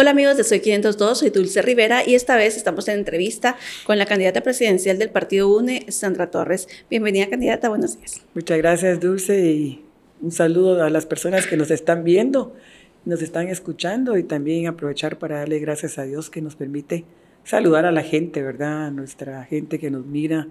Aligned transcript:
Hola 0.00 0.12
amigos 0.12 0.38
de 0.38 0.44
Soy 0.44 0.60
502, 0.60 1.18
soy 1.18 1.28
Dulce 1.28 1.60
Rivera 1.60 2.02
y 2.08 2.14
esta 2.14 2.34
vez 2.34 2.56
estamos 2.56 2.88
en 2.88 3.00
entrevista 3.00 3.58
con 3.84 3.98
la 3.98 4.06
candidata 4.06 4.40
presidencial 4.40 4.96
del 4.96 5.10
Partido 5.10 5.54
UNE, 5.54 5.84
Sandra 5.92 6.30
Torres. 6.30 6.68
Bienvenida 6.88 7.28
candidata, 7.28 7.68
buenos 7.68 7.98
días. 7.98 8.22
Muchas 8.34 8.56
gracias 8.56 8.98
Dulce 8.98 9.52
y 9.52 9.84
un 10.22 10.32
saludo 10.32 10.82
a 10.82 10.88
las 10.88 11.04
personas 11.04 11.46
que 11.46 11.58
nos 11.58 11.70
están 11.70 12.02
viendo, 12.02 12.56
nos 13.04 13.20
están 13.20 13.48
escuchando 13.48 14.16
y 14.16 14.22
también 14.22 14.68
aprovechar 14.68 15.18
para 15.18 15.40
darle 15.40 15.58
gracias 15.58 15.98
a 15.98 16.04
Dios 16.04 16.30
que 16.30 16.40
nos 16.40 16.56
permite 16.56 17.04
saludar 17.44 17.84
a 17.84 17.92
la 17.92 18.02
gente, 18.02 18.40
¿verdad? 18.40 18.86
A 18.86 18.90
nuestra 18.90 19.44
gente 19.44 19.78
que 19.78 19.90
nos 19.90 20.06
mira 20.06 20.48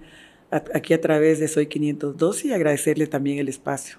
aquí 0.52 0.94
a 0.94 1.02
través 1.02 1.40
de 1.40 1.48
Soy 1.48 1.66
502 1.66 2.45
y 2.45 2.54
agradecerle 2.54 3.08
también 3.08 3.40
el 3.40 3.50
espacio. 3.50 3.98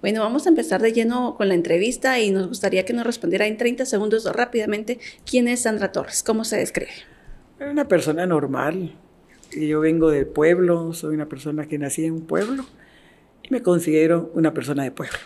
Bueno, 0.00 0.20
vamos 0.20 0.46
a 0.46 0.50
empezar 0.50 0.80
de 0.82 0.92
lleno 0.92 1.36
con 1.36 1.48
la 1.48 1.54
entrevista 1.54 2.20
y 2.20 2.30
nos 2.30 2.48
gustaría 2.48 2.84
que 2.84 2.92
nos 2.92 3.06
respondiera 3.06 3.46
en 3.46 3.56
30 3.56 3.86
segundos 3.86 4.24
rápidamente 4.32 4.98
quién 5.28 5.48
es 5.48 5.60
Sandra 5.60 5.92
Torres, 5.92 6.22
cómo 6.22 6.44
se 6.44 6.56
describe. 6.56 6.90
Una 7.60 7.88
persona 7.88 8.26
normal. 8.26 8.94
Yo 9.52 9.80
vengo 9.80 10.10
del 10.10 10.26
pueblo, 10.26 10.92
soy 10.92 11.14
una 11.14 11.28
persona 11.28 11.66
que 11.66 11.78
nací 11.78 12.04
en 12.04 12.12
un 12.12 12.26
pueblo 12.26 12.66
y 13.42 13.48
me 13.50 13.62
considero 13.62 14.30
una 14.34 14.52
persona 14.52 14.82
de 14.82 14.90
pueblo. 14.90 15.18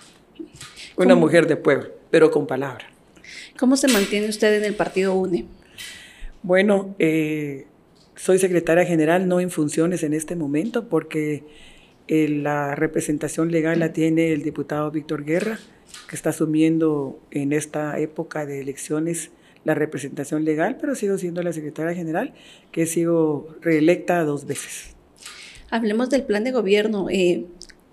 Una 0.97 1.15
mujer 1.15 1.47
de 1.47 1.57
pueblo, 1.57 1.89
pero 2.11 2.31
con 2.31 2.47
palabra. 2.47 2.87
¿Cómo 3.59 3.77
se 3.77 3.89
mantiene 3.89 4.29
usted 4.29 4.59
en 4.59 4.65
el 4.65 4.75
partido 4.75 5.15
UNE? 5.15 5.47
Bueno, 6.43 6.95
eh, 6.99 7.67
soy 8.17 8.39
secretaria 8.39 8.85
general, 8.85 9.29
no 9.29 9.41
en 9.41 9.51
funciones 9.51 10.03
en 10.03 10.15
este 10.15 10.37
momento, 10.37 10.89
porque 10.89 11.45
la 12.29 12.75
representación 12.75 13.53
legal 13.53 13.79
la 13.79 13.93
tiene 13.93 14.33
el 14.33 14.43
diputado 14.43 14.91
Víctor 14.91 15.25
Guerra, 15.25 15.59
que 16.09 16.17
está 16.17 16.31
asumiendo 16.31 17.21
en 17.31 17.53
esta 17.53 17.99
época 18.01 18.47
de 18.47 18.61
elecciones 18.61 19.31
la 19.65 19.75
representación 19.75 20.45
legal, 20.45 20.77
pero 20.81 20.95
sigo 20.95 21.19
siendo 21.19 21.43
la 21.43 21.53
secretaria 21.53 21.95
general, 21.95 22.35
que 22.73 22.83
he 22.83 22.87
sido 22.87 23.47
reelecta 23.61 24.25
dos 24.25 24.47
veces. 24.47 24.97
Hablemos 25.71 26.11
del 26.11 26.25
plan 26.25 26.43
de 26.43 26.51
gobierno. 26.51 27.07
Eh, 27.11 27.47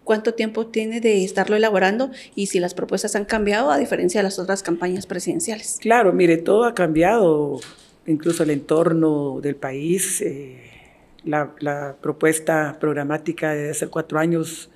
¿Cuánto 0.04 0.34
tiempo 0.34 0.68
tiene 0.68 1.02
de 1.02 1.24
estarlo 1.24 1.56
elaborando 1.58 2.12
y 2.34 2.48
si 2.48 2.60
las 2.60 2.74
propuestas 2.74 3.16
han 3.16 3.26
cambiado 3.26 3.72
a 3.72 3.78
diferencia 3.78 4.22
de 4.22 4.24
las 4.24 4.40
otras 4.40 4.64
campañas 4.64 5.06
presidenciales? 5.06 5.78
Claro, 5.82 6.14
mire, 6.14 6.38
todo 6.38 6.64
ha 6.64 6.74
cambiado, 6.74 7.60
incluso 8.06 8.44
el 8.44 8.52
entorno 8.52 9.42
del 9.42 9.58
país. 9.58 10.22
Eh, 10.22 10.67
la, 11.28 11.98
propuesta 12.02 12.78
programática 12.80 13.54
de 13.54 13.72
hace 13.72 13.88
cuatro 13.88 14.20
años 14.20 14.70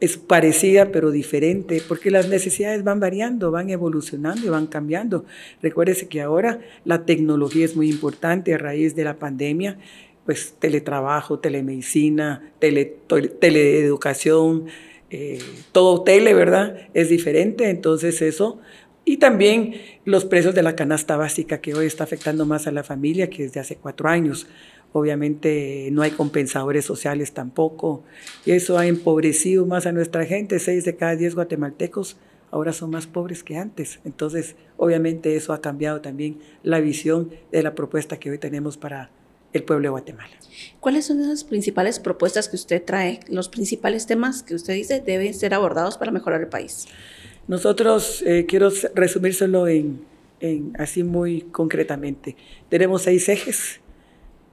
es 0.00 0.16
parecida 0.16 0.90
pero 0.90 1.12
diferente, 1.12 1.80
porque 1.86 2.10
las 2.10 2.28
necesidades 2.28 2.82
van 2.82 2.98
variando, 2.98 3.52
van 3.52 3.70
evolucionando 3.70 4.44
y 4.44 4.48
van 4.48 4.66
cambiando. 4.66 5.24
Recuérdese 5.62 6.08
que 6.08 6.20
ahora 6.20 6.60
la 6.84 7.04
tecnología 7.04 7.64
es 7.64 7.76
muy 7.76 7.88
importante 7.88 8.52
a 8.54 8.58
raíz 8.58 8.96
de 8.96 9.04
la 9.04 9.18
pandemia, 9.18 9.78
pues 10.26 10.54
teletrabajo, 10.58 11.38
telemedicina, 11.38 12.52
tele, 12.58 12.96
teleeducación, 13.40 14.66
eh, 15.10 15.38
todo 15.70 16.02
tele, 16.02 16.34
¿verdad? 16.34 16.88
Es 16.94 17.08
diferente, 17.08 17.70
entonces 17.70 18.22
eso 18.22 18.58
y 19.04 19.16
también 19.16 19.74
los 20.04 20.24
precios 20.24 20.54
de 20.54 20.62
la 20.62 20.76
canasta 20.76 21.16
básica 21.16 21.60
que 21.60 21.74
hoy 21.74 21.86
está 21.86 22.04
afectando 22.04 22.46
más 22.46 22.66
a 22.66 22.72
la 22.72 22.84
familia 22.84 23.28
que 23.28 23.44
desde 23.44 23.60
hace 23.60 23.76
cuatro 23.76 24.08
años. 24.08 24.46
Obviamente 24.92 25.88
no 25.92 26.02
hay 26.02 26.10
compensadores 26.10 26.84
sociales 26.84 27.32
tampoco. 27.32 28.02
Y 28.44 28.52
eso 28.52 28.78
ha 28.78 28.86
empobrecido 28.86 29.66
más 29.66 29.86
a 29.86 29.92
nuestra 29.92 30.24
gente. 30.24 30.58
Seis 30.58 30.84
de 30.84 30.96
cada 30.96 31.16
diez 31.16 31.34
guatemaltecos 31.34 32.16
ahora 32.50 32.72
son 32.72 32.90
más 32.90 33.06
pobres 33.06 33.42
que 33.42 33.56
antes. 33.56 34.00
Entonces, 34.04 34.54
obviamente 34.76 35.34
eso 35.34 35.52
ha 35.52 35.60
cambiado 35.60 36.00
también 36.00 36.38
la 36.62 36.80
visión 36.80 37.30
de 37.50 37.62
la 37.62 37.74
propuesta 37.74 38.18
que 38.18 38.30
hoy 38.30 38.38
tenemos 38.38 38.76
para 38.76 39.10
el 39.52 39.64
pueblo 39.64 39.84
de 39.84 39.90
Guatemala. 39.90 40.32
¿Cuáles 40.80 41.06
son 41.06 41.26
las 41.26 41.44
principales 41.44 41.98
propuestas 41.98 42.48
que 42.48 42.56
usted 42.56 42.82
trae, 42.84 43.20
los 43.28 43.48
principales 43.48 44.06
temas 44.06 44.42
que 44.42 44.54
usted 44.54 44.74
dice 44.74 45.00
deben 45.00 45.34
ser 45.34 45.54
abordados 45.54 45.98
para 45.98 46.12
mejorar 46.12 46.40
el 46.40 46.48
país? 46.48 46.86
Nosotros, 47.48 48.22
eh, 48.22 48.46
quiero 48.46 48.70
resumírselo 48.94 49.66
en, 49.68 50.00
en, 50.40 50.72
así 50.78 51.02
muy 51.02 51.42
concretamente, 51.42 52.36
tenemos 52.68 53.02
seis 53.02 53.28
ejes 53.28 53.81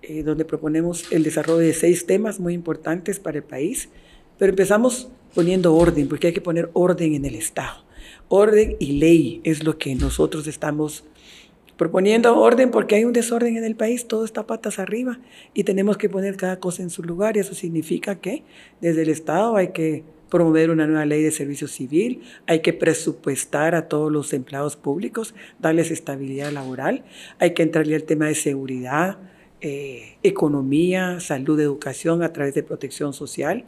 eh, 0.02 0.24
donde 0.24 0.46
proponemos 0.46 1.12
el 1.12 1.24
desarrollo 1.24 1.60
de 1.60 1.74
seis 1.74 2.06
temas 2.06 2.40
muy 2.40 2.54
importantes 2.54 3.20
para 3.20 3.38
el 3.38 3.44
país, 3.44 3.90
pero 4.38 4.52
empezamos 4.52 5.10
poniendo 5.36 5.76
orden, 5.76 6.08
porque 6.08 6.28
hay 6.28 6.34
que 6.34 6.42
poner 6.42 6.70
orden 6.74 7.14
en 7.14 7.26
el 7.26 7.36
Estado. 7.36 7.84
Orden 8.28 8.76
y 8.80 8.94
ley 9.00 9.42
es 9.44 9.64
lo 9.64 9.78
que 9.78 9.96
nosotros 9.96 10.48
estamos 10.48 11.04
proponiendo 11.80 12.38
orden 12.38 12.72
porque 12.72 12.96
hay 12.96 13.06
un 13.06 13.14
desorden 13.14 13.56
en 13.56 13.64
el 13.64 13.76
país, 13.78 14.06
todo 14.06 14.26
está 14.26 14.46
patas 14.46 14.80
arriba 14.80 15.20
y 15.54 15.64
tenemos 15.64 15.98
que 15.98 16.10
poner 16.10 16.36
cada 16.36 16.60
cosa 16.60 16.84
en 16.84 16.90
su 16.90 17.04
lugar 17.04 17.38
y 17.38 17.40
eso 17.40 17.56
significa 17.56 18.16
que 18.16 18.44
desde 18.82 19.04
el 19.04 19.10
Estado 19.10 19.56
hay 19.56 19.70
que 19.70 20.04
promover 20.30 20.72
una 20.72 20.88
nueva 20.88 21.06
ley 21.06 21.24
de 21.24 21.32
servicio 21.32 21.70
civil, 21.70 22.22
hay 22.48 22.60
que 22.60 22.74
presupuestar 22.74 23.76
a 23.76 23.88
todos 23.88 24.12
los 24.12 24.34
empleados 24.34 24.76
públicos, 24.76 25.34
darles 25.58 25.90
estabilidad 25.90 26.52
laboral, 26.52 27.06
hay 27.40 27.54
que 27.54 27.64
entrarle 27.64 27.96
al 27.96 28.04
tema 28.04 28.28
de 28.28 28.36
seguridad, 28.36 29.18
eh, 29.62 30.18
economía, 30.24 31.20
salud, 31.20 31.60
educación 31.60 32.24
a 32.24 32.32
través 32.34 32.54
de 32.54 32.64
protección 32.64 33.14
social 33.14 33.66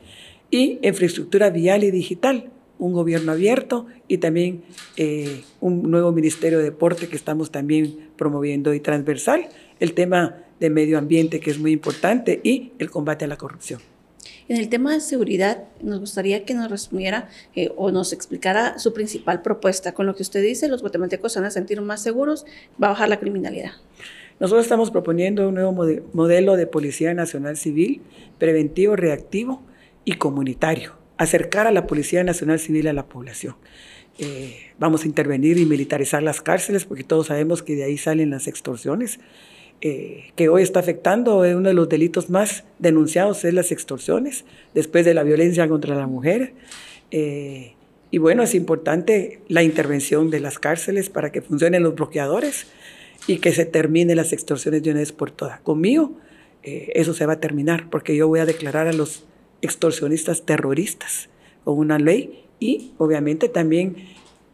y 0.49 0.79
infraestructura 0.83 1.49
vial 1.49 1.83
y 1.83 1.91
digital, 1.91 2.49
un 2.79 2.93
gobierno 2.93 3.31
abierto 3.31 3.85
y 4.07 4.17
también 4.17 4.63
eh, 4.97 5.43
un 5.59 5.89
nuevo 5.89 6.11
Ministerio 6.11 6.57
de 6.59 6.65
Deporte 6.65 7.07
que 7.07 7.15
estamos 7.15 7.51
también 7.51 8.09
promoviendo 8.17 8.73
y 8.73 8.79
transversal, 8.79 9.49
el 9.79 9.93
tema 9.93 10.37
de 10.59 10.69
medio 10.69 10.97
ambiente 10.97 11.39
que 11.39 11.51
es 11.51 11.59
muy 11.59 11.71
importante 11.71 12.39
y 12.43 12.71
el 12.79 12.89
combate 12.89 13.25
a 13.25 13.27
la 13.27 13.37
corrupción. 13.37 13.81
En 14.47 14.57
el 14.57 14.69
tema 14.69 14.93
de 14.93 14.99
seguridad, 14.99 15.63
nos 15.81 15.99
gustaría 15.99 16.43
que 16.45 16.53
nos 16.53 16.69
resumiera 16.69 17.29
eh, 17.55 17.71
o 17.77 17.91
nos 17.91 18.11
explicara 18.11 18.79
su 18.79 18.93
principal 18.93 19.41
propuesta. 19.41 19.93
Con 19.93 20.07
lo 20.07 20.15
que 20.15 20.23
usted 20.23 20.41
dice, 20.41 20.67
los 20.67 20.81
guatemaltecos 20.81 21.33
se 21.33 21.39
van 21.39 21.47
a 21.47 21.51
sentir 21.51 21.81
más 21.81 22.03
seguros, 22.03 22.45
va 22.81 22.87
a 22.87 22.91
bajar 22.91 23.09
la 23.09 23.19
criminalidad. 23.19 23.71
Nosotros 24.41 24.65
estamos 24.65 24.89
proponiendo 24.89 25.47
un 25.47 25.53
nuevo 25.53 25.71
modelo 26.13 26.57
de 26.57 26.65
Policía 26.65 27.13
Nacional 27.13 27.57
Civil, 27.57 28.01
preventivo, 28.39 28.95
reactivo 28.95 29.61
y 30.03 30.13
comunitario, 30.13 30.93
acercar 31.17 31.67
a 31.67 31.71
la 31.71 31.85
Policía 31.85 32.23
Nacional 32.23 32.57
Civil 32.57 32.87
a 32.87 32.93
la 32.93 33.05
población. 33.05 33.55
Eh, 34.17 34.55
vamos 34.79 35.03
a 35.03 35.05
intervenir 35.05 35.59
y 35.59 35.67
militarizar 35.67 36.23
las 36.23 36.41
cárceles, 36.41 36.85
porque 36.85 37.03
todos 37.03 37.27
sabemos 37.27 37.61
que 37.61 37.75
de 37.75 37.83
ahí 37.83 37.99
salen 37.99 38.31
las 38.31 38.47
extorsiones, 38.47 39.19
eh, 39.81 40.31
que 40.35 40.49
hoy 40.49 40.63
está 40.63 40.79
afectando, 40.79 41.37
uno 41.41 41.69
de 41.69 41.75
los 41.75 41.87
delitos 41.87 42.31
más 42.31 42.63
denunciados 42.79 43.45
es 43.45 43.53
las 43.53 43.71
extorsiones, 43.71 44.45
después 44.73 45.05
de 45.05 45.13
la 45.13 45.21
violencia 45.21 45.67
contra 45.67 45.93
la 45.93 46.07
mujer. 46.07 46.55
Eh, 47.11 47.73
y 48.09 48.17
bueno, 48.17 48.41
es 48.41 48.55
importante 48.55 49.39
la 49.49 49.61
intervención 49.61 50.31
de 50.31 50.39
las 50.39 50.57
cárceles 50.57 51.11
para 51.11 51.31
que 51.31 51.43
funcionen 51.43 51.83
los 51.83 51.93
bloqueadores 51.93 52.65
y 53.27 53.37
que 53.37 53.51
se 53.51 53.65
termine 53.65 54.15
las 54.15 54.33
extorsiones 54.33 54.83
de 54.83 54.91
una 54.91 54.99
vez 54.99 55.11
por 55.11 55.31
todas. 55.31 55.59
Conmigo 55.61 56.17
eh, 56.63 56.91
eso 56.95 57.13
se 57.13 57.25
va 57.25 57.33
a 57.33 57.39
terminar 57.39 57.89
porque 57.89 58.15
yo 58.15 58.27
voy 58.27 58.39
a 58.39 58.45
declarar 58.45 58.87
a 58.87 58.93
los 58.93 59.25
extorsionistas 59.61 60.45
terroristas 60.45 61.29
con 61.63 61.77
una 61.77 61.99
ley 61.99 62.45
y 62.59 62.93
obviamente 62.97 63.49
también 63.49 63.95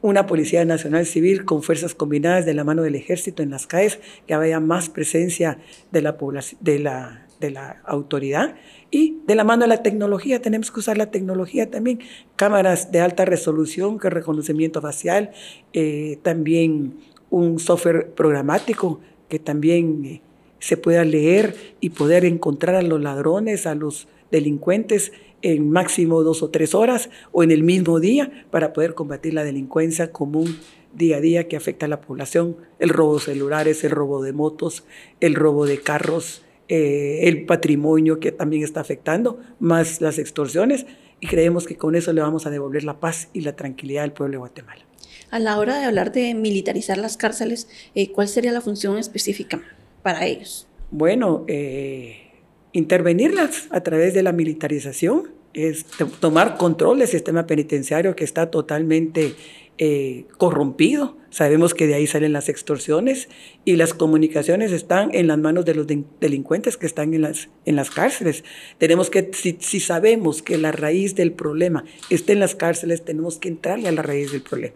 una 0.01 0.28
Policía 0.28 0.63
Nacional 0.63 1.05
Civil 1.05 1.44
con 1.44 1.63
fuerzas 1.63 1.95
combinadas 1.95 2.45
de 2.45 2.53
la 2.53 2.63
mano 2.63 2.83
del 2.83 2.95
ejército 2.95 3.44
en 3.44 3.50
las 3.50 3.67
calles, 3.67 4.00
que 4.28 4.33
haya 4.33 4.59
más 4.59 4.89
presencia 4.89 5.59
de 5.91 6.01
la, 6.01 6.17
de 6.61 6.79
la, 6.79 7.28
de 7.39 7.51
la 7.51 7.81
autoridad 7.85 8.55
y 8.91 9.19
de 9.25 9.35
la 9.35 9.44
mano 9.44 9.63
de 9.63 9.69
la 9.69 9.84
tecnología, 9.84 10.41
tenemos 10.41 10.72
que 10.72 10.79
usar 10.79 10.97
la 10.97 11.11
tecnología 11.11 11.69
también, 11.69 11.99
cámaras 12.35 12.91
de 12.91 13.01
alta 13.01 13.25
resolución, 13.25 13.99
que 13.99 14.09
reconocimiento 14.09 14.81
facial, 14.81 15.31
eh, 15.73 16.19
también 16.22 16.93
un 17.29 17.59
software 17.59 18.12
programático 18.12 19.00
que 19.29 19.40
también 19.40 20.06
eh, 20.06 20.22
se 20.59 20.78
pueda 20.78 21.03
leer 21.03 21.56
y 21.79 21.91
poder 21.91 22.26
encontrar 22.26 22.76
a 22.76 22.82
los 22.82 23.02
ladrones, 23.02 23.68
a 23.68 23.76
los 23.76 24.08
delincuentes 24.32 25.12
en 25.41 25.70
máximo 25.70 26.24
dos 26.24 26.41
o 26.41 26.50
tres 26.50 26.74
horas 26.74 27.09
o 27.32 27.44
en 27.44 27.52
el 27.52 27.64
mismo 27.64 28.00
día 28.00 28.46
para 28.50 28.74
poder 28.74 28.96
combatir 28.96 29.34
la 29.34 29.44
delincuencia 29.44 30.12
común 30.12 30.58
día 30.94 31.18
a 31.18 31.22
día 31.22 31.47
que 31.47 31.56
afecta 31.56 31.85
a 31.85 31.90
la 31.90 32.02
población, 32.02 32.58
el 32.79 32.90
robo 32.90 33.16
de 33.16 33.22
celulares, 33.22 33.84
el 33.84 33.91
robo 33.91 34.24
de 34.24 34.34
motos, 34.34 34.84
el 35.20 35.35
robo 35.35 35.66
de 35.66 35.79
carros, 35.79 36.44
eh, 36.70 37.20
el 37.24 37.46
patrimonio 37.46 38.20
que 38.20 38.32
también 38.32 38.64
está 38.64 38.82
afectando, 38.82 39.40
más 39.59 40.02
las 40.02 40.18
extorsiones, 40.18 40.88
y 41.20 41.28
creemos 41.28 41.68
que 41.68 41.76
con 41.76 41.96
eso 41.96 42.14
le 42.14 42.22
vamos 42.22 42.46
a 42.46 42.50
devolver 42.50 42.84
la 42.84 43.00
paz 43.00 43.29
y 43.34 43.41
la 43.41 43.56
tranquilidad 43.56 44.03
al 44.03 44.14
pueblo 44.14 44.34
de 44.34 44.38
Guatemala. 44.40 44.85
A 45.29 45.40
la 45.40 45.58
hora 45.59 45.78
de 45.78 45.85
hablar 45.85 46.12
de 46.12 46.34
militarizar 46.34 46.97
las 46.97 47.18
cárceles, 47.18 47.68
eh, 47.96 48.12
¿cuál 48.12 48.28
sería 48.28 48.52
la 48.52 48.62
función 48.62 48.97
específica 48.97 49.62
para 50.02 50.26
ellos? 50.26 50.68
Bueno, 50.90 51.44
eh, 51.47 52.32
intervenirlas 52.72 53.68
a 53.72 53.82
través 53.82 54.14
de 54.14 54.24
la 54.24 54.32
militarización, 54.32 55.32
es 55.53 55.85
tomar 56.20 56.58
control 56.58 57.00
del 57.00 57.08
sistema 57.08 57.47
penitenciario 57.47 58.16
que 58.16 58.24
está 58.24 58.52
totalmente 58.52 59.34
eh, 59.79 60.26
corrompido. 60.38 61.18
Sabemos 61.29 61.74
que 61.74 61.88
de 61.88 61.96
ahí 61.96 62.08
salen 62.08 62.32
las 62.32 62.47
extorsiones 62.47 63.28
y 63.66 63.76
las 63.76 63.94
comunicaciones 63.94 64.72
están 64.72 65.09
en 65.14 65.28
las 65.28 65.38
manos 65.38 65.66
de 65.66 65.76
los 65.76 65.88
delincuentes 66.20 66.78
que 66.78 66.85
están 66.85 67.14
en 67.14 67.22
las, 67.22 67.50
en 67.66 67.76
las 67.76 67.90
cárceles. 67.90 68.44
Tenemos 68.78 69.09
que, 69.09 69.32
si, 69.34 69.58
si 69.59 69.79
sabemos 69.79 70.41
que 70.41 70.58
la 70.58 70.72
raíz 70.72 71.16
del 71.16 71.32
problema 71.32 71.84
está 72.09 72.34
en 72.34 72.40
las 72.40 72.56
cárceles, 72.56 73.03
tenemos 73.03 73.38
que 73.38 73.50
entrarle 73.50 73.90
a 73.90 73.91
la 73.91 74.03
raíz 74.03 74.32
del 74.32 74.41
problema. 74.41 74.76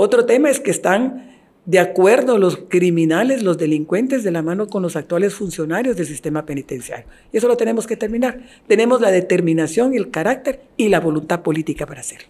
Otro 0.00 0.26
tema 0.26 0.48
es 0.48 0.60
que 0.60 0.70
están 0.70 1.26
de 1.64 1.80
acuerdo 1.80 2.38
los 2.38 2.56
criminales, 2.68 3.42
los 3.42 3.58
delincuentes, 3.58 4.22
de 4.22 4.30
la 4.30 4.42
mano 4.42 4.68
con 4.68 4.80
los 4.80 4.94
actuales 4.94 5.34
funcionarios 5.34 5.96
del 5.96 6.06
sistema 6.06 6.46
penitenciario. 6.46 7.04
Y 7.32 7.38
eso 7.38 7.48
lo 7.48 7.56
tenemos 7.56 7.88
que 7.88 7.96
terminar. 7.96 8.42
Tenemos 8.68 9.00
la 9.00 9.10
determinación, 9.10 9.94
el 9.94 10.12
carácter 10.12 10.60
y 10.76 10.88
la 10.88 11.00
voluntad 11.00 11.42
política 11.42 11.84
para 11.84 12.02
hacerlo. 12.02 12.28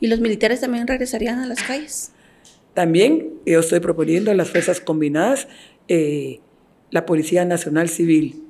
¿Y 0.00 0.08
los 0.08 0.18
militares 0.18 0.60
también 0.60 0.88
regresarían 0.88 1.38
a 1.38 1.46
las 1.46 1.62
calles? 1.62 2.10
También 2.74 3.34
yo 3.46 3.60
estoy 3.60 3.78
proponiendo 3.78 4.32
a 4.32 4.34
las 4.34 4.50
fuerzas 4.50 4.80
combinadas 4.80 5.46
eh, 5.86 6.40
la 6.90 7.06
Policía 7.06 7.44
Nacional 7.44 7.88
Civil 7.90 8.42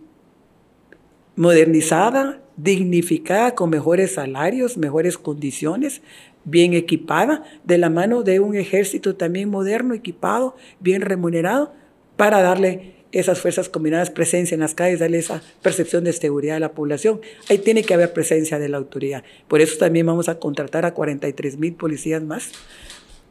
modernizada, 1.37 2.41
dignificada, 2.57 3.55
con 3.55 3.69
mejores 3.69 4.15
salarios, 4.15 4.79
mejores 4.79 5.19
condiciones, 5.19 6.01
bien 6.45 6.75
equipada, 6.75 7.45
de 7.65 7.79
la 7.79 7.91
mano 7.91 8.23
de 8.23 8.41
un 8.41 8.57
ejército 8.57 9.17
también 9.17 9.49
moderno, 9.49 9.95
equipado, 9.95 10.57
bien 10.81 11.03
remunerado, 11.03 11.73
para 12.17 12.43
darle 12.43 12.95
esas 13.13 13.41
fuerzas 13.41 13.69
combinadas 13.69 14.11
presencia 14.11 14.55
en 14.55 14.61
las 14.61 14.75
calles, 14.75 14.99
darle 14.99 15.19
esa 15.19 15.41
percepción 15.63 16.03
de 16.05 16.13
seguridad 16.13 16.57
a 16.57 16.61
la 16.61 16.73
población. 16.73 17.21
Ahí 17.49 17.59
tiene 17.59 17.85
que 17.85 17.95
haber 17.95 18.13
presencia 18.13 18.59
de 18.59 18.69
la 18.69 18.77
autoridad. 18.77 19.23
Por 19.47 19.61
eso 19.61 19.79
también 19.79 20.07
vamos 20.07 20.29
a 20.29 20.39
contratar 20.39 20.85
a 20.85 20.95
43 20.95 21.59
mil 21.59 21.75
policías 21.75 22.23
más. 22.23 22.51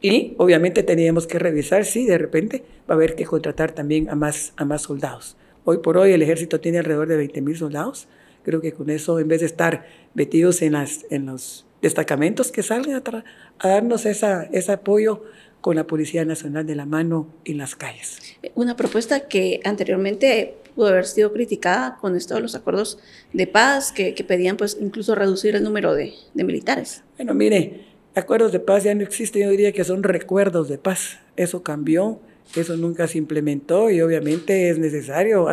Y 0.00 0.34
obviamente 0.38 0.82
teníamos 0.82 1.26
que 1.26 1.38
revisar 1.38 1.84
si 1.84 2.06
de 2.06 2.18
repente 2.18 2.62
va 2.88 2.94
a 2.94 2.96
haber 2.96 3.14
que 3.14 3.24
contratar 3.24 3.72
también 3.72 4.08
a 4.08 4.14
más, 4.14 4.54
a 4.56 4.64
más 4.64 4.82
soldados. 4.82 5.36
Hoy 5.64 5.78
por 5.78 5.96
hoy 5.96 6.12
el 6.12 6.22
ejército 6.22 6.60
tiene 6.60 6.78
alrededor 6.78 7.08
de 7.08 7.16
20 7.16 7.40
mil 7.42 7.56
soldados. 7.56 8.08
Creo 8.42 8.60
que 8.60 8.72
con 8.72 8.90
eso, 8.90 9.18
en 9.18 9.28
vez 9.28 9.40
de 9.40 9.46
estar 9.46 9.86
metidos 10.14 10.60
en, 10.62 10.72
las, 10.72 11.06
en 11.10 11.26
los 11.26 11.63
destacamentos, 11.84 12.50
que 12.50 12.62
salgan 12.62 12.96
a, 12.96 13.24
a 13.58 13.68
darnos 13.68 14.06
esa, 14.06 14.44
ese 14.44 14.72
apoyo 14.72 15.22
con 15.60 15.76
la 15.76 15.86
Policía 15.86 16.24
Nacional 16.24 16.66
de 16.66 16.74
la 16.74 16.86
mano 16.86 17.28
en 17.44 17.58
las 17.58 17.76
calles. 17.76 18.18
Una 18.54 18.74
propuesta 18.74 19.28
que 19.28 19.60
anteriormente 19.64 20.54
pudo 20.74 20.88
haber 20.88 21.04
sido 21.04 21.32
criticada 21.32 21.98
con 22.00 22.16
esto 22.16 22.34
de 22.34 22.40
los 22.40 22.54
acuerdos 22.54 22.98
de 23.34 23.46
paz, 23.46 23.92
que, 23.92 24.14
que 24.14 24.24
pedían 24.24 24.56
pues 24.56 24.78
incluso 24.80 25.14
reducir 25.14 25.56
el 25.56 25.62
número 25.62 25.94
de, 25.94 26.14
de, 26.32 26.44
militares. 26.44 27.02
Bueno, 27.16 27.34
mire, 27.34 27.84
acuerdos 28.14 28.50
de 28.52 28.60
paz 28.60 28.84
ya 28.84 28.94
no 28.94 29.02
existen, 29.02 29.42
yo 29.42 29.50
diría 29.50 29.72
que 29.72 29.84
son 29.84 30.02
recuerdos 30.02 30.68
de 30.68 30.78
paz. 30.78 31.18
Eso 31.36 31.62
cambió, 31.62 32.18
eso 32.56 32.76
nunca 32.76 33.06
se 33.08 33.18
implementó 33.18 33.90
y 33.90 34.00
obviamente 34.00 34.70
es 34.70 34.78
necesario. 34.78 35.48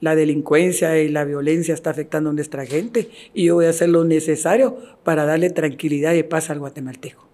La 0.00 0.14
delincuencia 0.16 0.98
y 1.00 1.08
la 1.08 1.24
violencia 1.24 1.74
está 1.74 1.90
afectando 1.90 2.30
a 2.30 2.32
nuestra 2.32 2.66
gente 2.66 3.08
y 3.34 3.46
yo 3.46 3.54
voy 3.54 3.66
a 3.66 3.70
hacer 3.70 3.88
lo 3.88 4.04
necesario 4.04 4.76
para 5.04 5.24
darle 5.24 5.50
tranquilidad 5.50 6.14
y 6.14 6.22
paz 6.22 6.50
al 6.50 6.58
guatemalteco. 6.58 7.32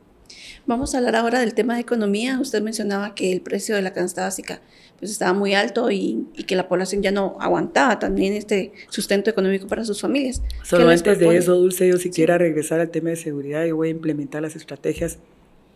Vamos 0.67 0.95
a 0.95 0.99
hablar 0.99 1.17
ahora 1.17 1.41
del 1.41 1.55
tema 1.55 1.77
de 1.77 1.81
economía. 1.81 2.39
Usted 2.39 2.61
mencionaba 2.61 3.15
que 3.15 3.33
el 3.33 3.41
precio 3.41 3.75
de 3.75 3.81
la 3.81 3.95
canasta 3.95 4.25
básica 4.25 4.61
pues, 4.99 5.11
estaba 5.11 5.33
muy 5.33 5.55
alto 5.55 5.91
y, 5.91 6.27
y, 6.37 6.45
que 6.45 6.57
la 6.57 6.69
población 6.69 7.03
ya 7.03 7.11
no 7.11 7.39
aguantaba 7.41 7.99
también 7.99 8.35
este 8.35 8.73
sustento 8.91 9.31
económico 9.31 9.67
para 9.67 9.87
sus 9.87 10.03
familias. 10.03 10.43
Solo 10.65 10.91
antes 10.91 11.19
de 11.19 11.37
eso, 11.39 11.55
Dulce, 11.55 11.89
yo 11.89 11.97
si 11.97 12.13
sí. 12.13 12.27
regresar 12.27 12.81
al 12.81 12.91
tema 12.91 13.09
de 13.09 13.17
seguridad 13.17 13.65
y 13.65 13.71
voy 13.71 13.89
a 13.89 13.91
implementar 13.93 14.43
las 14.43 14.57
estrategias 14.57 15.19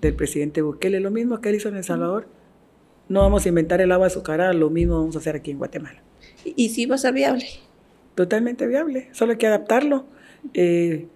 del 0.03 0.15
presidente 0.15 0.61
Bukele, 0.61 1.01
lo 1.01 1.11
mismo 1.11 1.41
que 1.41 1.49
él 1.49 1.55
hizo 1.55 1.71
en 1.71 1.77
El 1.77 1.85
Salvador. 1.85 2.27
No 3.09 3.21
vamos 3.21 3.45
a 3.45 3.49
inventar 3.49 3.81
el 3.81 3.93
agua 3.93 4.07
azucarada, 4.07 4.53
lo 4.53 4.71
mismo 4.71 4.99
vamos 4.99 5.17
a 5.17 5.19
hacer 5.19 5.37
aquí 5.37 5.51
en 5.51 5.59
Guatemala. 5.59 6.03
¿Y, 6.45 6.55
y 6.65 6.69
sí 6.71 6.87
va 6.87 6.95
a 6.95 6.99
ser 6.99 7.15
viable? 7.15 7.47
Totalmente 8.15 8.67
viable, 8.67 9.09
solo 9.13 9.33
hay 9.33 9.39
que 9.39 9.47
adaptarlo. 9.47 10.05
Eh, 10.55 11.07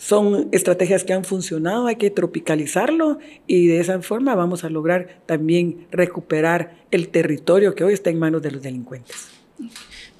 son 0.00 0.48
estrategias 0.50 1.04
que 1.04 1.12
han 1.12 1.24
funcionado, 1.24 1.86
hay 1.86 1.96
que 1.96 2.10
tropicalizarlo 2.10 3.18
y 3.46 3.66
de 3.66 3.80
esa 3.80 4.00
forma 4.00 4.34
vamos 4.34 4.64
a 4.64 4.70
lograr 4.70 5.20
también 5.26 5.86
recuperar 5.90 6.74
el 6.90 7.10
territorio 7.10 7.74
que 7.74 7.84
hoy 7.84 7.92
está 7.92 8.08
en 8.08 8.18
manos 8.18 8.40
de 8.40 8.50
los 8.50 8.62
delincuentes. 8.62 9.28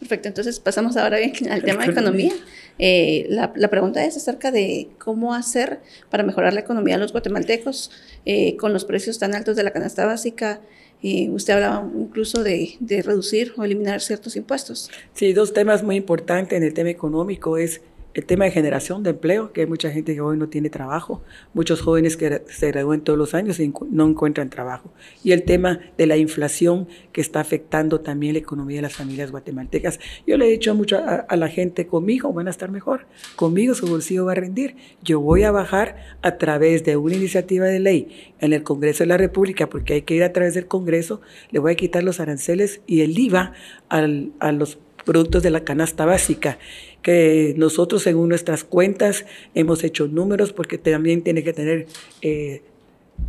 Perfecto, 0.00 0.28
entonces 0.28 0.58
pasamos 0.58 0.96
ahora 0.96 1.18
bien 1.18 1.32
al 1.50 1.62
tema 1.62 1.84
de 1.84 1.92
economía. 1.92 2.32
Eh, 2.78 3.26
la, 3.28 3.52
la, 3.54 3.68
pregunta 3.68 4.02
es 4.04 4.16
acerca 4.16 4.50
de 4.50 4.88
cómo 4.98 5.34
hacer 5.34 5.80
para 6.08 6.22
mejorar 6.22 6.54
la 6.54 6.60
economía 6.60 6.94
de 6.94 7.00
los 7.00 7.12
guatemaltecos 7.12 7.90
eh, 8.24 8.56
con 8.56 8.72
los 8.72 8.86
precios 8.86 9.18
tan 9.18 9.34
altos 9.34 9.56
de 9.56 9.62
la 9.62 9.70
canasta 9.70 10.06
básica. 10.06 10.60
Eh, 11.02 11.28
usted 11.30 11.54
hablaba 11.54 11.86
incluso 11.94 12.42
de, 12.42 12.76
de 12.80 13.02
reducir 13.02 13.52
o 13.58 13.64
eliminar 13.64 14.00
ciertos 14.00 14.36
impuestos. 14.36 14.90
Sí, 15.12 15.34
dos 15.34 15.52
temas 15.52 15.82
muy 15.82 15.96
importantes 15.96 16.56
en 16.56 16.62
el 16.62 16.72
tema 16.72 16.88
económico 16.88 17.58
es 17.58 17.82
el 18.14 18.24
tema 18.24 18.44
de 18.44 18.50
generación 18.50 19.02
de 19.02 19.10
empleo, 19.10 19.52
que 19.52 19.62
hay 19.62 19.66
mucha 19.66 19.90
gente 19.90 20.14
que 20.14 20.20
hoy 20.20 20.36
no 20.36 20.48
tiene 20.48 20.70
trabajo, 20.70 21.22
muchos 21.54 21.80
jóvenes 21.80 22.16
que 22.16 22.42
se 22.48 22.68
gradúan 22.68 23.02
todos 23.02 23.18
los 23.18 23.34
años 23.34 23.60
y 23.60 23.72
no 23.90 24.08
encuentran 24.08 24.50
trabajo. 24.50 24.92
Y 25.22 25.32
el 25.32 25.44
tema 25.44 25.80
de 25.96 26.06
la 26.06 26.16
inflación 26.16 26.88
que 27.12 27.20
está 27.20 27.40
afectando 27.40 28.00
también 28.00 28.34
la 28.34 28.40
economía 28.40 28.76
de 28.76 28.82
las 28.82 28.94
familias 28.94 29.30
guatemaltecas. 29.30 30.00
Yo 30.26 30.36
le 30.36 30.46
he 30.46 30.50
dicho 30.50 30.74
mucho 30.74 30.98
a, 30.98 31.26
a 31.28 31.36
la 31.36 31.48
gente, 31.48 31.86
conmigo 31.86 32.32
van 32.32 32.48
a 32.48 32.50
estar 32.50 32.70
mejor, 32.70 33.06
conmigo 33.36 33.74
su 33.74 33.86
bolsillo 33.86 34.24
va 34.24 34.32
a 34.32 34.36
rendir. 34.36 34.76
Yo 35.02 35.20
voy 35.20 35.44
a 35.44 35.52
bajar 35.52 35.96
a 36.22 36.36
través 36.38 36.84
de 36.84 36.96
una 36.96 37.14
iniciativa 37.14 37.66
de 37.66 37.80
ley 37.80 38.34
en 38.40 38.52
el 38.52 38.62
Congreso 38.62 39.04
de 39.04 39.08
la 39.08 39.18
República, 39.18 39.68
porque 39.68 39.94
hay 39.94 40.02
que 40.02 40.14
ir 40.14 40.24
a 40.24 40.32
través 40.32 40.54
del 40.54 40.66
Congreso, 40.66 41.20
le 41.50 41.58
voy 41.58 41.72
a 41.72 41.76
quitar 41.76 42.02
los 42.02 42.20
aranceles 42.20 42.80
y 42.86 43.02
el 43.02 43.18
IVA 43.18 43.52
al, 43.88 44.32
a 44.40 44.52
los 44.52 44.78
productos 45.04 45.42
de 45.42 45.50
la 45.50 45.64
canasta 45.64 46.04
básica 46.04 46.58
que 47.02 47.54
nosotros 47.56 48.02
según 48.02 48.28
nuestras 48.28 48.64
cuentas 48.64 49.24
hemos 49.54 49.84
hecho 49.84 50.06
números 50.08 50.52
porque 50.52 50.78
también 50.78 51.22
tiene 51.22 51.42
que 51.42 51.52
tener 51.52 51.86
eh, 52.22 52.62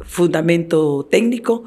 fundamento 0.02 1.08
técnico. 1.10 1.64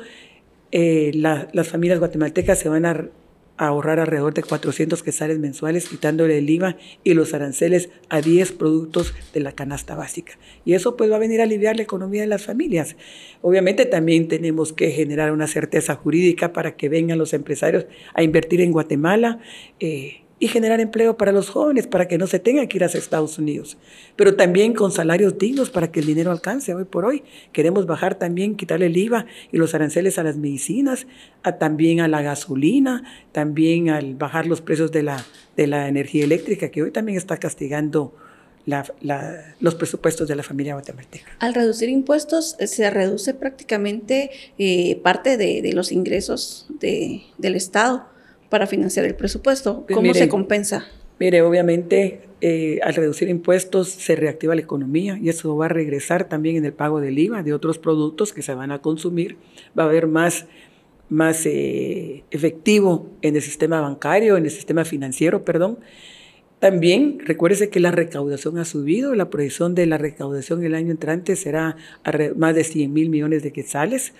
Eh, 0.72 1.12
la, 1.14 1.48
las 1.52 1.68
familias 1.68 1.98
guatemaltecas 1.98 2.58
se 2.58 2.68
van 2.68 2.84
a, 2.84 3.08
a, 3.56 3.66
ahorrar 3.68 4.00
alrededor 4.00 4.34
de 4.34 4.42
400 4.42 5.02
quesales 5.04 5.38
mensuales 5.38 5.88
quitándole 5.88 6.38
el 6.38 6.50
IVA 6.50 6.76
y 7.04 7.14
los 7.14 7.32
aranceles 7.32 7.90
a 8.08 8.20
10 8.20 8.52
productos 8.52 9.14
de 9.32 9.40
la 9.40 9.52
canasta 9.52 9.94
básica. 9.94 10.36
Y 10.64 10.74
eso 10.74 10.96
pues 10.96 11.10
va 11.10 11.16
a 11.16 11.20
venir 11.20 11.40
a 11.40 11.44
aliviar 11.44 11.76
la 11.76 11.82
economía 11.82 12.22
de 12.22 12.26
las 12.26 12.44
familias. 12.44 12.96
Obviamente 13.40 13.86
también 13.86 14.26
tenemos 14.26 14.72
que 14.72 14.90
generar 14.90 15.30
una 15.30 15.46
certeza 15.46 15.94
jurídica 15.94 16.52
para 16.52 16.76
que 16.76 16.88
vengan 16.88 17.18
los 17.18 17.32
empresarios 17.34 17.86
a 18.12 18.24
invertir 18.24 18.60
en 18.60 18.72
Guatemala. 18.72 19.38
Eh, 19.78 20.23
y 20.44 20.48
generar 20.48 20.78
empleo 20.78 21.16
para 21.16 21.32
los 21.32 21.48
jóvenes, 21.48 21.86
para 21.86 22.06
que 22.06 22.18
no 22.18 22.26
se 22.26 22.38
tengan 22.38 22.68
que 22.68 22.76
ir 22.76 22.84
a 22.84 22.86
Estados 22.88 23.38
Unidos, 23.38 23.78
pero 24.14 24.36
también 24.36 24.74
con 24.74 24.92
salarios 24.92 25.38
dignos 25.38 25.70
para 25.70 25.90
que 25.90 26.00
el 26.00 26.06
dinero 26.06 26.30
alcance 26.30 26.74
hoy 26.74 26.84
por 26.84 27.06
hoy. 27.06 27.22
Queremos 27.50 27.86
bajar 27.86 28.16
también, 28.16 28.54
quitarle 28.54 28.86
el 28.86 28.96
IVA 28.98 29.24
y 29.52 29.56
los 29.56 29.74
aranceles 29.74 30.18
a 30.18 30.22
las 30.22 30.36
medicinas, 30.36 31.06
a, 31.44 31.52
también 31.52 32.02
a 32.02 32.08
la 32.08 32.20
gasolina, 32.20 33.04
también 33.32 33.88
al 33.88 34.16
bajar 34.16 34.44
los 34.44 34.60
precios 34.60 34.92
de 34.92 35.04
la, 35.04 35.24
de 35.56 35.66
la 35.66 35.88
energía 35.88 36.24
eléctrica, 36.24 36.68
que 36.68 36.82
hoy 36.82 36.90
también 36.90 37.16
está 37.16 37.38
castigando 37.38 38.12
los 39.60 39.74
presupuestos 39.76 40.28
de 40.28 40.36
la 40.36 40.42
familia 40.42 40.74
guatemalteca. 40.74 41.32
Al 41.38 41.54
reducir 41.54 41.88
impuestos, 41.88 42.56
eh, 42.58 42.66
se 42.66 42.90
reduce 42.90 43.32
prácticamente 43.32 44.30
eh, 44.58 45.00
parte 45.02 45.38
de, 45.38 45.72
los 45.72 45.90
ingresos 45.90 46.66
de, 46.68 47.22
del 47.38 47.54
Estado 47.54 48.12
para 48.48 48.66
financiar 48.66 49.04
el 49.06 49.14
presupuesto. 49.14 49.74
¿Cómo 49.74 49.86
pues 49.86 50.02
mire, 50.02 50.18
se 50.18 50.28
compensa? 50.28 50.86
Mire, 51.18 51.42
obviamente 51.42 52.22
eh, 52.40 52.80
al 52.82 52.94
reducir 52.94 53.28
impuestos 53.28 53.88
se 53.88 54.16
reactiva 54.16 54.54
la 54.54 54.60
economía 54.60 55.18
y 55.20 55.28
eso 55.28 55.56
va 55.56 55.66
a 55.66 55.68
regresar 55.68 56.28
también 56.28 56.56
en 56.56 56.64
el 56.64 56.72
pago 56.72 57.00
del 57.00 57.18
IVA 57.18 57.42
de 57.42 57.52
otros 57.52 57.78
productos 57.78 58.32
que 58.32 58.42
se 58.42 58.54
van 58.54 58.72
a 58.72 58.80
consumir. 58.80 59.36
Va 59.78 59.84
a 59.84 59.86
haber 59.86 60.08
más, 60.08 60.46
más 61.08 61.46
eh, 61.46 62.24
efectivo 62.30 63.10
en 63.22 63.36
el 63.36 63.42
sistema 63.42 63.80
bancario, 63.80 64.36
en 64.36 64.44
el 64.44 64.50
sistema 64.50 64.84
financiero, 64.84 65.44
perdón. 65.44 65.78
También 66.58 67.18
recuérdese 67.24 67.68
que 67.68 67.78
la 67.78 67.90
recaudación 67.90 68.58
ha 68.58 68.64
subido, 68.64 69.14
la 69.14 69.30
proyección 69.30 69.74
de 69.74 69.86
la 69.86 69.98
recaudación 69.98 70.64
el 70.64 70.74
año 70.74 70.90
entrante 70.90 71.36
será 71.36 71.76
más 72.36 72.54
de 72.54 72.64
100 72.64 72.92
mil 72.92 73.10
millones 73.10 73.42
de 73.42 73.52
quetzales 73.52 74.14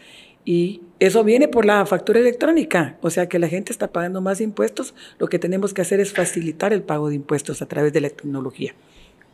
y 0.45 0.83
eso 1.01 1.25
viene 1.25 1.49
por 1.49 1.65
la 1.65 1.85
factura 1.87 2.21
electrónica, 2.21 2.99
o 3.01 3.11
sea 3.11 3.29
que 3.29 3.39
la 3.39 3.49
gente 3.49 3.73
está 3.73 3.93
pagando 3.93 4.21
más 4.21 4.41
impuestos. 4.41 4.95
Lo 5.19 5.29
que 5.29 5.39
tenemos 5.39 5.73
que 5.73 5.83
hacer 5.83 6.01
es 6.01 6.13
facilitar 6.13 6.73
el 6.73 6.83
pago 6.83 7.09
de 7.09 7.15
impuestos 7.15 7.63
a 7.63 7.67
través 7.67 7.93
de 7.93 8.03
la 8.03 8.11
tecnología. 8.11 8.75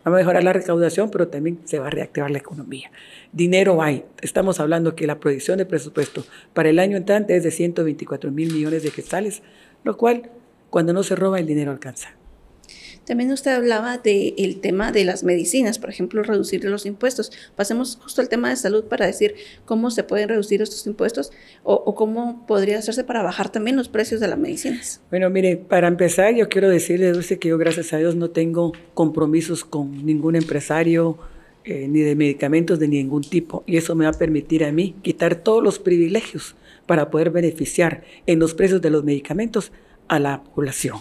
Va 0.06 0.12
a 0.12 0.14
mejorar 0.14 0.42
la 0.44 0.52
recaudación, 0.52 1.10
pero 1.10 1.28
también 1.28 1.58
se 1.64 1.78
va 1.78 1.88
a 1.88 1.90
reactivar 1.90 2.30
la 2.30 2.38
economía. 2.38 2.90
Dinero 3.32 3.82
hay. 3.82 4.04
Estamos 4.22 4.58
hablando 4.58 4.94
que 4.94 5.06
la 5.06 5.18
proyección 5.18 5.58
de 5.58 5.66
presupuesto 5.66 6.24
para 6.54 6.70
el 6.70 6.78
año 6.78 6.96
entrante 6.96 7.36
es 7.36 7.42
de 7.42 7.50
124 7.50 8.30
mil 8.30 8.52
millones 8.52 8.82
de 8.82 8.90
quetzales, 8.90 9.42
lo 9.84 9.96
cual, 9.96 10.30
cuando 10.70 10.92
no 10.92 11.02
se 11.02 11.16
roba, 11.16 11.38
el 11.38 11.46
dinero 11.46 11.70
alcanza. 11.70 12.19
También 13.04 13.32
usted 13.32 13.52
hablaba 13.52 13.98
del 13.98 14.60
tema 14.60 14.92
de 14.92 15.04
las 15.04 15.24
medicinas, 15.24 15.78
por 15.78 15.90
ejemplo, 15.90 16.22
reducir 16.22 16.64
los 16.64 16.86
impuestos. 16.86 17.32
Pasemos 17.56 17.98
justo 18.02 18.20
al 18.20 18.28
tema 18.28 18.50
de 18.50 18.56
salud 18.56 18.84
para 18.84 19.06
decir 19.06 19.34
cómo 19.64 19.90
se 19.90 20.04
pueden 20.04 20.28
reducir 20.28 20.62
estos 20.62 20.86
impuestos 20.86 21.32
o, 21.62 21.94
cómo 21.94 22.46
podría 22.46 22.78
hacerse 22.78 23.04
para 23.04 23.22
bajar 23.22 23.50
también 23.50 23.76
los 23.76 23.88
precios 23.88 24.20
de 24.20 24.28
las 24.28 24.38
medicinas. 24.38 25.00
Bueno, 25.10 25.28
mire, 25.30 25.56
para 25.56 25.88
empezar, 25.88 26.34
yo 26.34 26.48
quiero 26.48 26.68
decirle, 26.68 27.12
Dulce, 27.12 27.38
que 27.38 27.48
yo 27.48 27.58
gracias 27.58 27.92
a 27.92 27.98
Dios 27.98 28.14
no 28.14 28.30
tengo 28.30 28.72
compromisos 28.94 29.64
con 29.64 30.04
ningún 30.04 30.36
empresario. 30.36 31.18
Eh, 31.62 31.88
ni 31.88 32.00
de 32.00 32.16
medicamentos 32.16 32.78
de 32.78 32.88
ningún 32.88 33.20
tipo 33.20 33.64
y 33.66 33.76
eso 33.76 33.94
me 33.94 34.06
va 34.06 34.12
a 34.12 34.18
permitir 34.18 34.64
a 34.64 34.72
mí 34.72 34.96
quitar 35.02 35.34
todos 35.34 35.62
los 35.62 35.78
privilegios 35.78 36.56
para 36.86 37.10
poder 37.10 37.28
beneficiar 37.28 38.02
en 38.26 38.38
los 38.38 38.54
precios 38.54 38.80
de 38.80 38.88
los 38.88 39.04
medicamentos 39.04 39.70
a 40.08 40.18
la 40.18 40.42
población. 40.42 40.96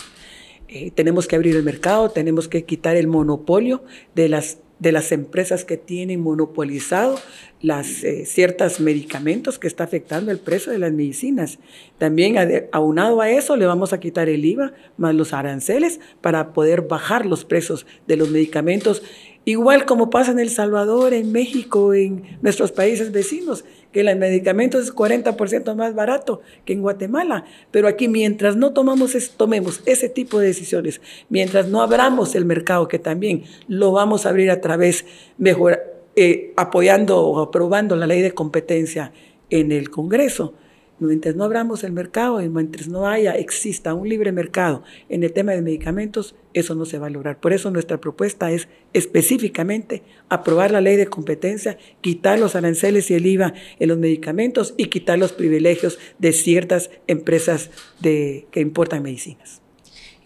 Eh, 0.71 0.91
tenemos 0.91 1.27
que 1.27 1.35
abrir 1.35 1.55
el 1.55 1.63
mercado, 1.63 2.11
tenemos 2.11 2.47
que 2.47 2.63
quitar 2.63 2.95
el 2.95 3.07
monopolio 3.07 3.83
de 4.13 4.29
las, 4.29 4.59
de 4.77 4.91
las 4.91 5.11
empresas 5.11 5.65
que 5.65 5.77
tienen 5.77 6.21
monopolizado 6.21 7.17
las 7.59 8.03
eh, 8.03 8.23
ciertos 8.27 8.79
medicamentos 8.79 9.57
que 9.57 9.65
está 9.65 9.83
afectando 9.83 10.29
el 10.29 10.37
precio 10.37 10.71
de 10.71 10.77
las 10.77 10.91
medicinas. 10.91 11.57
También 11.97 12.35
aunado 12.71 13.19
a 13.19 13.31
eso 13.31 13.55
le 13.55 13.65
vamos 13.65 13.93
a 13.93 13.99
quitar 13.99 14.29
el 14.29 14.45
IVA 14.45 14.73
más 14.95 15.15
los 15.15 15.33
aranceles 15.33 15.99
para 16.21 16.53
poder 16.53 16.83
bajar 16.83 17.25
los 17.25 17.45
precios 17.45 17.87
de 18.05 18.17
los 18.17 18.29
medicamentos 18.29 19.01
Igual 19.49 19.85
como 19.85 20.11
pasa 20.11 20.29
en 20.29 20.37
El 20.37 20.51
Salvador, 20.51 21.11
en 21.11 21.31
México, 21.31 21.95
en 21.95 22.37
nuestros 22.43 22.71
países 22.71 23.11
vecinos, 23.11 23.65
que 23.91 24.01
el 24.01 24.15
medicamento 24.15 24.77
es 24.77 24.93
40% 24.93 25.73
más 25.73 25.95
barato 25.95 26.41
que 26.65 26.73
en 26.73 26.83
Guatemala. 26.83 27.45
Pero 27.71 27.87
aquí 27.87 28.07
mientras 28.07 28.57
no 28.57 28.73
tomamos 28.73 29.17
tomemos 29.37 29.81
ese 29.87 30.07
tipo 30.07 30.37
de 30.37 30.45
decisiones, 30.45 31.01
mientras 31.29 31.67
no 31.67 31.81
abramos 31.81 32.35
el 32.35 32.45
mercado, 32.45 32.87
que 32.87 32.99
también 32.99 33.43
lo 33.67 33.91
vamos 33.91 34.27
a 34.27 34.29
abrir 34.29 34.51
a 34.51 34.61
través, 34.61 35.03
mejor, 35.39 35.79
eh, 36.15 36.53
apoyando 36.55 37.19
o 37.19 37.39
aprobando 37.39 37.95
la 37.95 38.05
ley 38.05 38.21
de 38.21 38.33
competencia 38.33 39.13
en 39.49 39.71
el 39.71 39.89
Congreso, 39.89 40.53
Mientras 40.99 41.35
no 41.35 41.45
abramos 41.45 41.83
el 41.83 41.93
mercado 41.93 42.41
y 42.41 42.49
mientras 42.49 42.87
no 42.87 43.07
haya, 43.07 43.31
exista 43.33 43.93
un 43.93 44.09
libre 44.09 44.31
mercado 44.31 44.83
en 45.07 45.23
el 45.23 45.31
tema 45.31 45.53
de 45.53 45.61
medicamentos, 45.61 46.35
eso 46.53 46.75
no 46.75 46.85
se 46.85 46.99
va 46.99 47.07
a 47.07 47.09
lograr. 47.09 47.39
Por 47.39 47.53
eso 47.53 47.71
nuestra 47.71 48.01
propuesta 48.01 48.51
es 48.51 48.67
específicamente 48.93 50.03
aprobar 50.27 50.71
la 50.71 50.81
ley 50.81 50.97
de 50.97 51.07
competencia, 51.07 51.77
quitar 52.01 52.39
los 52.39 52.55
aranceles 52.55 53.09
y 53.11 53.13
el 53.13 53.25
IVA 53.25 53.53
en 53.79 53.89
los 53.89 53.97
medicamentos 53.97 54.73
y 54.77 54.85
quitar 54.85 55.17
los 55.17 55.31
privilegios 55.31 55.99
de 56.17 56.33
ciertas 56.33 56.89
empresas 57.07 57.69
de, 58.01 58.47
que 58.51 58.59
importan 58.59 59.01
medicinas. 59.03 59.61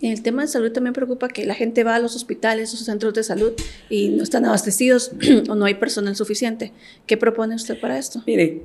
En 0.04 0.12
el 0.12 0.22
tema 0.22 0.42
de 0.42 0.50
salud 0.50 0.72
también 0.74 0.94
preocupa 0.94 1.30
que 1.30 1.46
la 1.46 1.56
gente 1.56 1.86
va 1.86 1.96
a 1.96 2.00
los 2.00 2.14
hospitales, 2.18 2.74
o 2.74 2.78
centros 2.78 3.14
de 3.14 3.24
salud 3.24 3.54
y 3.90 4.10
no 4.10 4.24
están 4.24 4.44
abastecidos 4.44 5.12
o 5.50 5.56
no 5.56 5.64
hay 5.64 5.76
personal 5.76 6.16
suficiente. 6.18 6.74
¿Qué 7.08 7.16
propone 7.16 7.56
usted 7.56 7.80
para 7.80 7.98
esto? 7.98 8.22
Mire, 8.28 8.64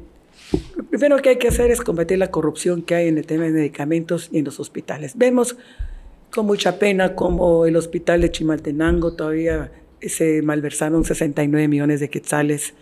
lo 0.77 0.85
primero 0.85 1.17
que 1.19 1.31
hay 1.31 1.39
que 1.39 1.49
hacer 1.49 1.71
es 1.71 1.81
combatir 1.81 2.19
la 2.19 2.31
corrupción 2.31 2.83
que 2.83 2.95
hay 2.95 3.09
en 3.09 3.19
el 3.19 3.27
tema 3.27 3.45
de 3.45 3.51
medicamentos 3.51 4.29
y 4.33 4.39
en 4.39 4.45
los 4.45 4.61
hospitales. 4.61 5.13
Vemos 5.17 5.57
con 6.31 6.47
mucha 6.47 6.79
pena 6.79 7.15
como 7.15 7.67
el 7.67 7.77
hospital 7.77 8.21
de 8.21 8.31
Chimaltenango 8.31 9.15
todavía 9.15 9.71
se 10.03 10.43
malversaron 10.43 11.05
69 11.05 11.69
millones 11.69 12.01
de 12.01 12.09
quetzales. 12.09 12.75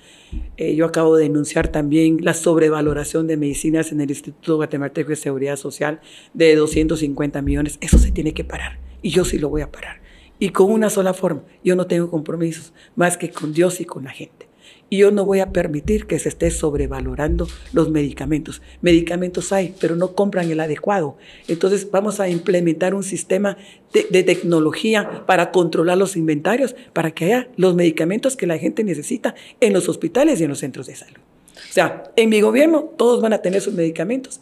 Eh, 0.56 0.74
yo 0.74 0.84
acabo 0.86 1.16
de 1.16 1.24
denunciar 1.24 1.68
también 1.68 2.18
la 2.20 2.34
sobrevaloración 2.34 3.26
de 3.26 3.36
medicinas 3.36 3.92
en 3.92 4.00
el 4.00 4.10
Instituto 4.10 4.56
Guatemalteco 4.56 5.10
de 5.10 5.16
Seguridad 5.16 5.56
Social 5.56 6.00
de 6.34 6.54
250 6.54 7.40
millones. 7.42 7.78
Eso 7.80 7.98
se 7.98 8.10
tiene 8.10 8.34
que 8.34 8.44
parar 8.44 8.78
y 9.02 9.10
yo 9.10 9.24
sí 9.24 9.38
lo 9.38 9.48
voy 9.48 9.62
a 9.62 9.70
parar. 9.70 10.00
Y 10.38 10.50
con 10.50 10.70
una 10.70 10.90
sola 10.90 11.14
forma. 11.14 11.42
Yo 11.64 11.76
no 11.76 11.86
tengo 11.86 12.10
compromisos 12.10 12.74
más 12.94 13.16
que 13.16 13.30
con 13.30 13.54
Dios 13.54 13.80
y 13.80 13.86
con 13.86 14.04
la 14.04 14.10
gente. 14.10 14.45
Y 14.88 14.98
yo 14.98 15.10
no 15.10 15.24
voy 15.24 15.40
a 15.40 15.50
permitir 15.50 16.06
que 16.06 16.18
se 16.18 16.28
esté 16.28 16.50
sobrevalorando 16.50 17.48
los 17.72 17.90
medicamentos. 17.90 18.62
Medicamentos 18.82 19.52
hay, 19.52 19.74
pero 19.80 19.96
no 19.96 20.14
compran 20.14 20.50
el 20.50 20.60
adecuado. 20.60 21.16
Entonces 21.48 21.90
vamos 21.90 22.20
a 22.20 22.28
implementar 22.28 22.94
un 22.94 23.02
sistema 23.02 23.56
de, 23.92 24.22
tecnología 24.22 25.24
para 25.26 25.50
controlar 25.50 25.98
los 25.98 26.16
inventarios, 26.16 26.76
para 26.92 27.10
que 27.10 27.26
haya 27.26 27.48
los 27.56 27.74
medicamentos 27.74 28.36
que 28.36 28.46
la 28.46 28.58
gente 28.58 28.84
necesita 28.84 29.34
en 29.60 29.72
los 29.72 29.88
hospitales 29.88 30.40
y 30.40 30.44
en 30.44 30.50
los 30.50 30.60
centros 30.60 30.86
de 30.86 30.94
salud. 30.94 31.18
O 31.56 31.72
sea, 31.72 32.04
en 32.14 32.28
mi 32.28 32.40
gobierno 32.40 32.84
todos 32.96 33.20
van 33.20 33.32
a 33.32 33.38
tener 33.38 33.60
sus 33.62 33.74
medicamentos, 33.74 34.40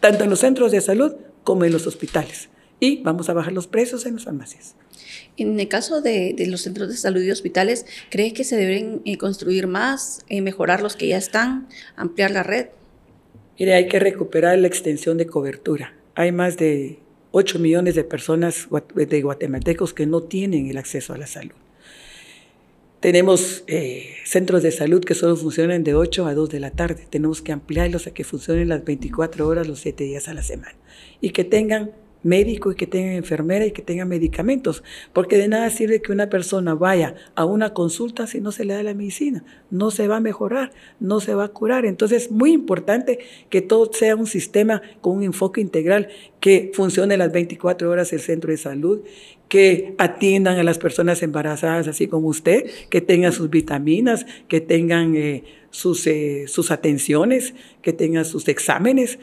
tanto 0.00 0.24
en 0.24 0.30
los 0.30 0.40
centros 0.40 0.70
de 0.70 0.80
salud 0.80 1.14
como 1.42 1.64
en 1.64 1.72
los 1.72 1.86
hospitales. 1.86 2.50
Y 2.82 3.00
vamos 3.04 3.28
a 3.28 3.32
bajar 3.32 3.52
los 3.52 3.68
precios 3.68 4.06
en 4.06 4.14
las 4.14 4.24
farmacias. 4.24 4.74
En 5.36 5.60
el 5.60 5.68
caso 5.68 6.02
de, 6.02 6.34
los 6.48 6.62
centros 6.62 6.88
de 6.88 6.96
salud 6.96 7.22
y 7.22 7.30
hospitales, 7.30 7.86
¿cree 8.10 8.32
que 8.32 8.42
se 8.42 8.56
deben 8.56 9.02
eh, 9.04 9.18
construir 9.18 9.68
más, 9.68 10.24
eh, 10.28 10.40
mejorar 10.40 10.82
los 10.82 10.96
que 10.96 11.06
ya 11.06 11.16
están, 11.16 11.68
ampliar 11.94 12.32
la 12.32 12.42
red? 12.42 12.70
Mire, 13.56 13.74
hay 13.74 13.86
que 13.86 14.00
recuperar 14.00 14.58
la 14.58 14.66
extensión 14.66 15.16
de 15.16 15.26
cobertura. 15.26 15.94
Hay 16.16 16.32
más 16.32 16.56
de 16.56 16.98
8 17.30 17.60
millones 17.60 17.94
de 17.94 18.02
personas 18.02 18.66
de 18.96 19.22
guatemaltecos 19.22 19.94
que 19.94 20.06
no 20.06 20.24
tienen 20.24 20.68
el 20.68 20.76
acceso 20.76 21.12
a 21.12 21.18
la 21.18 21.28
salud. 21.28 21.54
Tenemos 22.98 23.62
eh, 23.68 24.16
centros 24.24 24.64
de 24.64 24.72
salud 24.72 25.04
que 25.04 25.14
solo 25.14 25.36
funcionan 25.36 25.84
de 25.84 25.94
8 25.94 26.26
a 26.26 26.34
2 26.34 26.50
de 26.50 26.58
la 26.58 26.72
tarde. 26.72 27.06
Tenemos 27.08 27.42
que 27.42 27.52
ampliarlos 27.52 28.08
a 28.08 28.10
que 28.12 28.24
funcionen 28.24 28.68
las 28.68 28.84
24 28.84 29.46
horas, 29.46 29.68
los 29.68 29.78
7 29.78 30.02
días 30.02 30.26
a 30.26 30.34
la 30.34 30.42
semana. 30.42 30.74
Y 31.20 31.30
que 31.30 31.44
tengan 31.44 31.92
médico 32.22 32.72
y 32.72 32.74
que 32.74 32.86
tengan 32.86 33.14
enfermera 33.14 33.66
y 33.66 33.72
que 33.72 33.82
tengan 33.82 34.08
medicamentos, 34.08 34.82
porque 35.12 35.36
de 35.38 35.48
nada 35.48 35.70
sirve 35.70 36.02
que 36.02 36.12
una 36.12 36.28
persona 36.28 36.74
vaya 36.74 37.14
a 37.34 37.44
una 37.44 37.74
consulta 37.74 38.26
si 38.26 38.40
no 38.40 38.52
se 38.52 38.64
le 38.64 38.74
da 38.74 38.82
la 38.82 38.94
medicina, 38.94 39.44
no 39.70 39.90
se 39.90 40.08
va 40.08 40.16
a 40.16 40.20
mejorar, 40.20 40.72
no 41.00 41.20
se 41.20 41.34
va 41.34 41.44
a 41.44 41.48
curar. 41.48 41.84
Entonces 41.84 42.24
es 42.24 42.30
muy 42.30 42.52
importante 42.52 43.18
que 43.50 43.62
todo 43.62 43.92
sea 43.92 44.16
un 44.16 44.26
sistema 44.26 44.82
con 45.00 45.16
un 45.16 45.22
enfoque 45.22 45.60
integral, 45.60 46.08
que 46.40 46.72
funcione 46.74 47.16
las 47.16 47.32
24 47.32 47.90
horas 47.90 48.12
el 48.12 48.20
centro 48.20 48.50
de 48.50 48.56
salud, 48.56 49.00
que 49.48 49.94
atiendan 49.98 50.58
a 50.58 50.62
las 50.62 50.78
personas 50.78 51.22
embarazadas 51.22 51.86
así 51.86 52.08
como 52.08 52.28
usted, 52.28 52.70
que 52.88 53.00
tengan 53.00 53.32
sus 53.32 53.50
vitaminas, 53.50 54.26
que 54.48 54.60
tengan 54.60 55.14
eh, 55.14 55.44
sus, 55.70 56.06
eh, 56.06 56.44
sus 56.48 56.70
atenciones, 56.70 57.54
que 57.82 57.92
tengan 57.92 58.24
sus 58.24 58.48
exámenes 58.48 59.18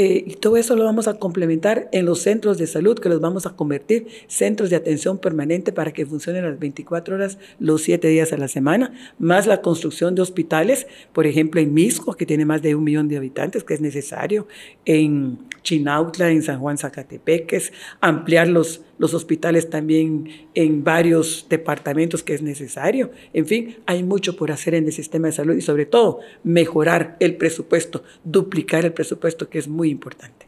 eh, 0.00 0.22
y 0.28 0.34
todo 0.34 0.56
eso 0.56 0.76
lo 0.76 0.84
vamos 0.84 1.08
a 1.08 1.14
complementar 1.14 1.88
en 1.90 2.06
los 2.06 2.20
centros 2.20 2.56
de 2.56 2.68
salud, 2.68 3.00
que 3.00 3.08
los 3.08 3.20
vamos 3.20 3.46
a 3.46 3.56
convertir 3.56 4.06
centros 4.28 4.70
de 4.70 4.76
atención 4.76 5.18
permanente 5.18 5.72
para 5.72 5.92
que 5.92 6.06
funcionen 6.06 6.44
las 6.44 6.56
24 6.56 7.16
horas, 7.16 7.36
los 7.58 7.82
7 7.82 8.06
días 8.06 8.32
a 8.32 8.36
la 8.36 8.46
semana, 8.46 8.92
más 9.18 9.48
la 9.48 9.60
construcción 9.60 10.14
de 10.14 10.22
hospitales, 10.22 10.86
por 11.12 11.26
ejemplo, 11.26 11.60
en 11.60 11.74
Misco, 11.74 12.14
que 12.14 12.26
tiene 12.26 12.44
más 12.44 12.62
de 12.62 12.76
un 12.76 12.84
millón 12.84 13.08
de 13.08 13.16
habitantes, 13.16 13.64
que 13.64 13.74
es 13.74 13.80
necesario, 13.80 14.46
en 14.84 15.36
Chinautla, 15.64 16.30
en 16.30 16.44
San 16.44 16.60
Juan 16.60 16.78
Zacatepeques, 16.78 17.72
ampliar 18.00 18.46
los 18.46 18.82
los 18.98 19.14
hospitales 19.14 19.70
también 19.70 20.48
en 20.54 20.84
varios 20.84 21.46
departamentos 21.48 22.22
que 22.22 22.34
es 22.34 22.42
necesario. 22.42 23.10
En 23.32 23.46
fin, 23.46 23.76
hay 23.86 24.02
mucho 24.02 24.36
por 24.36 24.52
hacer 24.52 24.74
en 24.74 24.86
el 24.86 24.92
sistema 24.92 25.28
de 25.28 25.32
salud 25.32 25.56
y 25.56 25.60
sobre 25.60 25.86
todo 25.86 26.20
mejorar 26.44 27.16
el 27.20 27.36
presupuesto, 27.36 28.02
duplicar 28.24 28.84
el 28.84 28.92
presupuesto 28.92 29.48
que 29.48 29.58
es 29.58 29.68
muy 29.68 29.90
importante. 29.90 30.46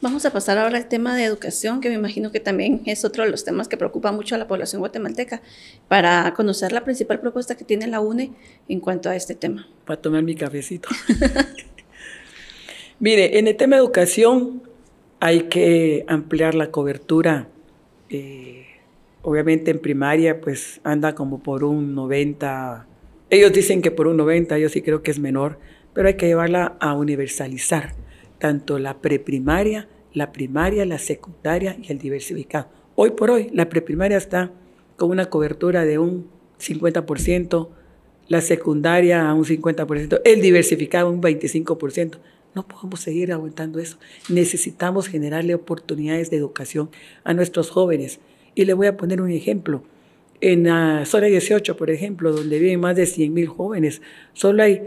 Vamos 0.00 0.26
a 0.26 0.32
pasar 0.32 0.58
ahora 0.58 0.76
al 0.76 0.88
tema 0.88 1.16
de 1.16 1.24
educación, 1.24 1.80
que 1.80 1.88
me 1.88 1.94
imagino 1.94 2.30
que 2.30 2.40
también 2.40 2.82
es 2.84 3.06
otro 3.06 3.24
de 3.24 3.30
los 3.30 3.44
temas 3.44 3.68
que 3.68 3.78
preocupa 3.78 4.12
mucho 4.12 4.34
a 4.34 4.38
la 4.38 4.46
población 4.46 4.80
guatemalteca, 4.80 5.40
para 5.88 6.34
conocer 6.34 6.72
la 6.72 6.84
principal 6.84 7.20
propuesta 7.20 7.54
que 7.54 7.64
tiene 7.64 7.86
la 7.86 8.00
UNE 8.00 8.32
en 8.68 8.80
cuanto 8.80 9.08
a 9.08 9.16
este 9.16 9.34
tema. 9.34 9.66
Para 9.86 10.02
tomar 10.02 10.22
mi 10.22 10.34
cafecito. 10.34 10.90
Mire, 12.98 13.38
en 13.38 13.48
el 13.48 13.56
tema 13.56 13.76
de 13.76 13.82
educación 13.82 14.62
hay 15.20 15.44
que 15.44 16.04
ampliar 16.06 16.54
la 16.54 16.70
cobertura 16.70 17.48
eh, 18.10 18.66
obviamente 19.22 19.70
en 19.70 19.78
primaria 19.78 20.40
pues 20.40 20.80
anda 20.84 21.14
como 21.14 21.42
por 21.42 21.64
un 21.64 21.94
90, 21.94 22.86
ellos 23.30 23.52
dicen 23.52 23.82
que 23.82 23.90
por 23.90 24.06
un 24.06 24.16
90, 24.16 24.58
yo 24.58 24.68
sí 24.68 24.82
creo 24.82 25.02
que 25.02 25.10
es 25.10 25.18
menor, 25.18 25.58
pero 25.92 26.08
hay 26.08 26.14
que 26.14 26.26
llevarla 26.26 26.76
a 26.80 26.94
universalizar, 26.94 27.94
tanto 28.38 28.78
la 28.78 28.98
preprimaria, 29.00 29.88
la 30.12 30.32
primaria, 30.32 30.84
la 30.84 30.98
secundaria 30.98 31.76
y 31.82 31.90
el 31.90 31.98
diversificado. 31.98 32.68
Hoy 32.94 33.10
por 33.10 33.30
hoy 33.30 33.50
la 33.52 33.68
preprimaria 33.68 34.16
está 34.16 34.52
con 34.96 35.10
una 35.10 35.26
cobertura 35.26 35.84
de 35.84 35.98
un 35.98 36.28
50%, 36.60 37.68
la 38.28 38.40
secundaria 38.40 39.28
a 39.28 39.34
un 39.34 39.44
50%, 39.44 40.20
el 40.24 40.40
diversificado 40.40 41.10
un 41.10 41.20
25%. 41.20 42.18
No 42.54 42.66
podemos 42.66 43.00
seguir 43.00 43.32
aguantando 43.32 43.78
eso. 43.78 43.98
Necesitamos 44.28 45.08
generarle 45.08 45.54
oportunidades 45.54 46.30
de 46.30 46.36
educación 46.36 46.90
a 47.24 47.34
nuestros 47.34 47.70
jóvenes. 47.70 48.20
Y 48.54 48.64
le 48.64 48.74
voy 48.74 48.86
a 48.86 48.96
poner 48.96 49.20
un 49.20 49.30
ejemplo. 49.30 49.82
En 50.40 50.64
la 50.64 51.04
zona 51.06 51.26
18, 51.26 51.76
por 51.76 51.90
ejemplo, 51.90 52.32
donde 52.32 52.58
viven 52.58 52.80
más 52.80 52.96
de 52.96 53.04
100.000 53.04 53.46
jóvenes, 53.46 54.02
solo 54.34 54.62
hay 54.62 54.82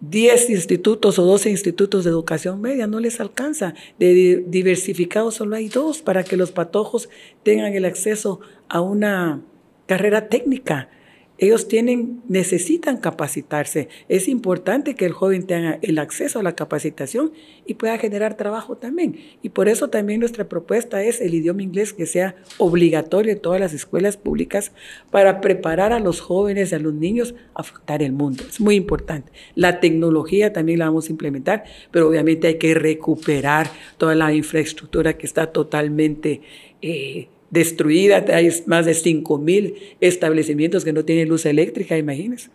10 0.00 0.50
institutos 0.50 1.18
o 1.18 1.24
12 1.24 1.50
institutos 1.50 2.04
de 2.04 2.10
educación 2.10 2.60
media, 2.60 2.86
no 2.86 3.00
les 3.00 3.20
alcanza. 3.20 3.74
De 3.98 4.44
diversificados 4.46 5.36
solo 5.36 5.56
hay 5.56 5.68
dos 5.68 6.02
para 6.02 6.22
que 6.22 6.36
los 6.36 6.52
patojos 6.52 7.08
tengan 7.42 7.72
el 7.74 7.84
acceso 7.84 8.40
a 8.68 8.80
una 8.80 9.42
carrera 9.86 10.28
técnica. 10.28 10.90
Ellos 11.38 11.68
tienen, 11.68 12.22
necesitan 12.28 12.96
capacitarse. 12.96 13.88
Es 14.08 14.26
importante 14.28 14.94
que 14.94 15.04
el 15.04 15.12
joven 15.12 15.46
tenga 15.46 15.78
el 15.82 15.98
acceso 15.98 16.38
a 16.38 16.42
la 16.42 16.54
capacitación 16.54 17.32
y 17.66 17.74
pueda 17.74 17.98
generar 17.98 18.36
trabajo 18.36 18.76
también. 18.76 19.16
Y 19.42 19.50
por 19.50 19.68
eso 19.68 19.88
también 19.88 20.20
nuestra 20.20 20.48
propuesta 20.48 21.02
es 21.02 21.20
el 21.20 21.34
idioma 21.34 21.62
inglés 21.62 21.92
que 21.92 22.06
sea 22.06 22.36
obligatorio 22.58 23.32
en 23.32 23.40
todas 23.40 23.60
las 23.60 23.74
escuelas 23.74 24.16
públicas 24.16 24.72
para 25.10 25.40
preparar 25.40 25.92
a 25.92 26.00
los 26.00 26.20
jóvenes 26.20 26.72
y 26.72 26.74
a 26.74 26.78
los 26.78 26.94
niños 26.94 27.34
a 27.54 27.60
afrontar 27.60 28.02
el 28.02 28.12
mundo. 28.12 28.44
Es 28.48 28.60
muy 28.60 28.74
importante. 28.74 29.30
La 29.54 29.80
tecnología 29.80 30.52
también 30.52 30.78
la 30.78 30.86
vamos 30.86 31.08
a 31.08 31.12
implementar, 31.12 31.64
pero 31.90 32.08
obviamente 32.08 32.46
hay 32.46 32.58
que 32.58 32.74
recuperar 32.74 33.68
toda 33.98 34.14
la 34.14 34.32
infraestructura 34.32 35.18
que 35.18 35.26
está 35.26 35.52
totalmente... 35.52 36.40
Eh, 36.82 37.28
destruida, 37.50 38.24
hay 38.32 38.50
más 38.66 38.86
de 38.86 38.94
5 38.94 39.38
mil 39.38 39.74
establecimientos 40.00 40.84
que 40.84 40.92
no 40.92 41.04
tienen 41.04 41.28
luz 41.28 41.46
eléctrica, 41.46 41.96
imagínense. 41.96 42.50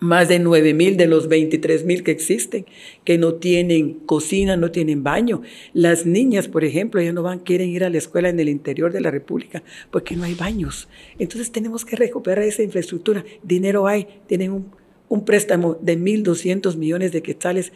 Más 0.00 0.28
de 0.28 0.40
9 0.40 0.74
mil 0.74 0.96
de 0.96 1.06
los 1.06 1.28
23 1.28 1.84
mil 1.84 2.02
que 2.02 2.10
existen, 2.10 2.66
que 3.04 3.18
no 3.18 3.34
tienen 3.34 3.94
cocina, 4.00 4.56
no 4.56 4.72
tienen 4.72 5.04
baño. 5.04 5.42
Las 5.74 6.06
niñas, 6.06 6.48
por 6.48 6.64
ejemplo, 6.64 7.00
ya 7.00 7.12
no 7.12 7.22
van, 7.22 7.38
quieren 7.38 7.68
ir 7.68 7.84
a 7.84 7.90
la 7.90 7.98
escuela 7.98 8.28
en 8.28 8.40
el 8.40 8.48
interior 8.48 8.92
de 8.92 9.00
la 9.00 9.12
República 9.12 9.62
porque 9.92 10.16
no 10.16 10.24
hay 10.24 10.34
baños. 10.34 10.88
Entonces 11.20 11.52
tenemos 11.52 11.84
que 11.84 11.94
recuperar 11.94 12.44
esa 12.44 12.64
infraestructura. 12.64 13.24
Dinero 13.44 13.86
hay, 13.86 14.08
tienen 14.26 14.50
un, 14.50 14.72
un 15.08 15.24
préstamo 15.24 15.78
de 15.80 15.96
1.200 15.96 16.76
millones 16.76 17.12
de 17.12 17.22
quetzales 17.22 17.72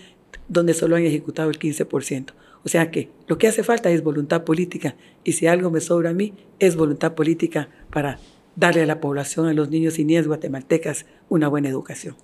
donde 0.49 0.75
solo 0.75 0.97
han 0.97 1.04
ejecutado 1.04 1.49
el 1.49 1.61
15%. 1.61 2.33
O 2.66 2.68
sea 2.68 2.90
que 2.90 3.11
lo 3.28 3.38
que 3.38 3.46
hace 3.46 3.62
falta 3.62 3.90
es 3.90 4.02
voluntad 4.02 4.42
política 4.42 4.96
y 5.23 5.35
si 5.35 5.46
algo 5.46 5.70
me 5.70 5.80
sobra 5.80 6.11
a 6.11 6.12
mí 6.12 6.35
es 6.58 6.75
voluntad 6.75 7.14
política 7.14 7.68
para 7.92 8.18
darle 8.56 8.82
a 8.82 8.87
la 8.87 9.00
población, 9.00 9.46
a 9.46 9.52
los 9.52 9.70
niños 9.70 10.00
y 10.00 10.04
niñas 10.04 10.26
guatemaltecas 10.26 11.06
una 11.28 11.46
buena 11.46 11.68
educación. 11.68 12.16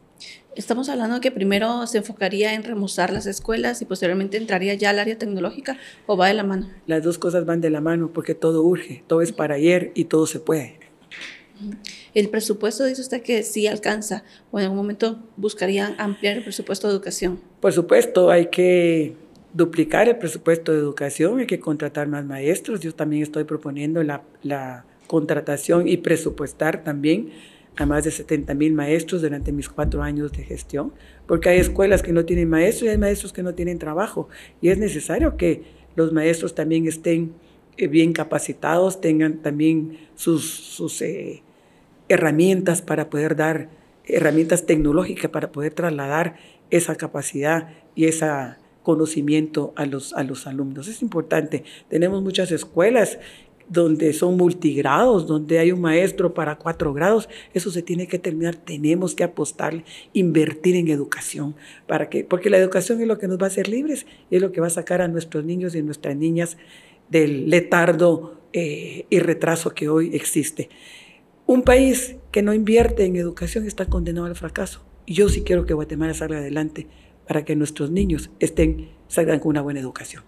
Estamos 0.56 0.88
hablando 0.88 1.20
que 1.20 1.30
primero 1.30 1.86
se 1.86 1.98
enfocaría 1.98 2.54
en 2.54 2.64
remozar 2.64 3.12
las 3.12 3.26
escuelas 3.26 3.82
y 3.82 3.84
posteriormente 3.84 4.36
entraría 4.36 4.74
ya 4.74 4.90
al 4.90 4.98
área 4.98 5.16
tecnológica 5.16 5.78
o 6.06 6.16
va 6.16 6.26
de 6.26 6.34
la 6.34 6.42
mano. 6.42 6.68
Las 6.88 7.04
dos 7.04 7.18
cosas 7.18 7.46
van 7.46 7.60
de 7.60 7.70
la 7.70 7.80
mano 7.80 8.10
porque 8.12 8.34
todo 8.34 8.64
urge, 8.64 9.04
todo 9.06 9.22
es 9.22 9.30
para 9.30 9.54
ayer 9.54 9.92
y 9.94 10.06
todo 10.06 10.26
se 10.26 10.40
puede. 10.40 10.80
El 12.14 12.30
presupuesto 12.30 12.84
dice 12.84 13.00
usted 13.00 13.22
que 13.22 13.44
sí 13.44 13.68
alcanza 13.68 14.24
o 14.50 14.58
en 14.58 14.64
algún 14.64 14.78
momento 14.78 15.22
buscaría 15.36 15.94
ampliar 15.98 16.38
el 16.38 16.42
presupuesto 16.42 16.88
de 16.88 16.94
educación. 16.94 17.40
Por 17.60 17.72
supuesto, 17.72 18.30
hay 18.32 18.46
que 18.46 19.21
duplicar 19.52 20.08
el 20.08 20.16
presupuesto 20.16 20.72
de 20.72 20.78
educación, 20.78 21.40
hay 21.40 21.46
que 21.46 21.60
contratar 21.60 22.08
más 22.08 22.24
maestros. 22.24 22.80
Yo 22.80 22.94
también 22.94 23.22
estoy 23.22 23.44
proponiendo 23.44 24.02
la, 24.02 24.22
la 24.42 24.84
contratación 25.06 25.88
y 25.88 25.98
presupuestar 25.98 26.84
también 26.84 27.30
a 27.76 27.86
más 27.86 28.04
de 28.04 28.10
70 28.10 28.54
mil 28.54 28.74
maestros 28.74 29.22
durante 29.22 29.52
mis 29.52 29.68
cuatro 29.68 30.02
años 30.02 30.32
de 30.32 30.44
gestión, 30.44 30.92
porque 31.26 31.48
hay 31.48 31.58
escuelas 31.58 32.02
que 32.02 32.12
no 32.12 32.24
tienen 32.24 32.48
maestros 32.48 32.84
y 32.84 32.88
hay 32.88 32.98
maestros 32.98 33.32
que 33.32 33.42
no 33.42 33.54
tienen 33.54 33.78
trabajo. 33.78 34.28
Y 34.60 34.68
es 34.68 34.78
necesario 34.78 35.36
que 35.36 35.62
los 35.96 36.12
maestros 36.12 36.54
también 36.54 36.86
estén 36.86 37.32
eh, 37.76 37.88
bien 37.88 38.12
capacitados, 38.12 39.00
tengan 39.00 39.38
también 39.38 39.98
sus, 40.14 40.44
sus 40.50 41.00
eh, 41.02 41.42
herramientas 42.08 42.82
para 42.82 43.08
poder 43.08 43.36
dar, 43.36 43.68
herramientas 44.04 44.66
tecnológicas 44.66 45.30
para 45.30 45.52
poder 45.52 45.72
trasladar 45.72 46.36
esa 46.70 46.96
capacidad 46.96 47.68
y 47.94 48.06
esa 48.06 48.58
conocimiento 48.82 49.72
a 49.76 49.86
los, 49.86 50.12
a 50.12 50.22
los 50.22 50.46
alumnos. 50.46 50.88
Es 50.88 51.02
importante. 51.02 51.64
Tenemos 51.88 52.22
muchas 52.22 52.50
escuelas 52.52 53.18
donde 53.68 54.12
son 54.12 54.36
multigrados, 54.36 55.26
donde 55.26 55.58
hay 55.58 55.72
un 55.72 55.80
maestro 55.80 56.34
para 56.34 56.56
cuatro 56.56 56.92
grados, 56.92 57.28
eso 57.54 57.70
se 57.70 57.80
tiene 57.80 58.06
que 58.06 58.18
terminar, 58.18 58.54
tenemos 58.54 59.14
que 59.14 59.24
apostar, 59.24 59.84
invertir 60.12 60.76
en 60.76 60.88
educación, 60.88 61.54
para 61.86 62.10
que, 62.10 62.22
porque 62.22 62.50
la 62.50 62.58
educación 62.58 63.00
es 63.00 63.06
lo 63.06 63.18
que 63.18 63.28
nos 63.28 63.38
va 63.38 63.44
a 63.44 63.46
hacer 63.46 63.68
libres 63.68 64.06
y 64.30 64.36
es 64.36 64.42
lo 64.42 64.52
que 64.52 64.60
va 64.60 64.66
a 64.66 64.70
sacar 64.70 65.00
a 65.00 65.08
nuestros 65.08 65.44
niños 65.44 65.74
y 65.74 65.82
nuestras 65.82 66.16
niñas 66.16 66.58
del 67.08 67.48
letardo 67.48 68.42
eh, 68.52 69.06
y 69.08 69.18
retraso 69.20 69.74
que 69.74 69.88
hoy 69.88 70.14
existe. 70.14 70.68
Un 71.46 71.62
país 71.62 72.16
que 72.30 72.42
no 72.42 72.52
invierte 72.52 73.04
en 73.04 73.16
educación 73.16 73.66
está 73.66 73.86
condenado 73.86 74.26
al 74.26 74.36
fracaso. 74.36 74.84
Yo 75.06 75.28
sí 75.28 75.42
quiero 75.42 75.66
que 75.66 75.74
Guatemala 75.74 76.14
salga 76.14 76.38
adelante 76.38 76.86
para 77.32 77.46
que 77.46 77.56
nuestros 77.56 77.90
niños 77.90 78.28
estén, 78.40 78.90
salgan 79.08 79.40
con 79.40 79.48
una 79.48 79.62
buena 79.62 79.80
educación. 79.80 80.22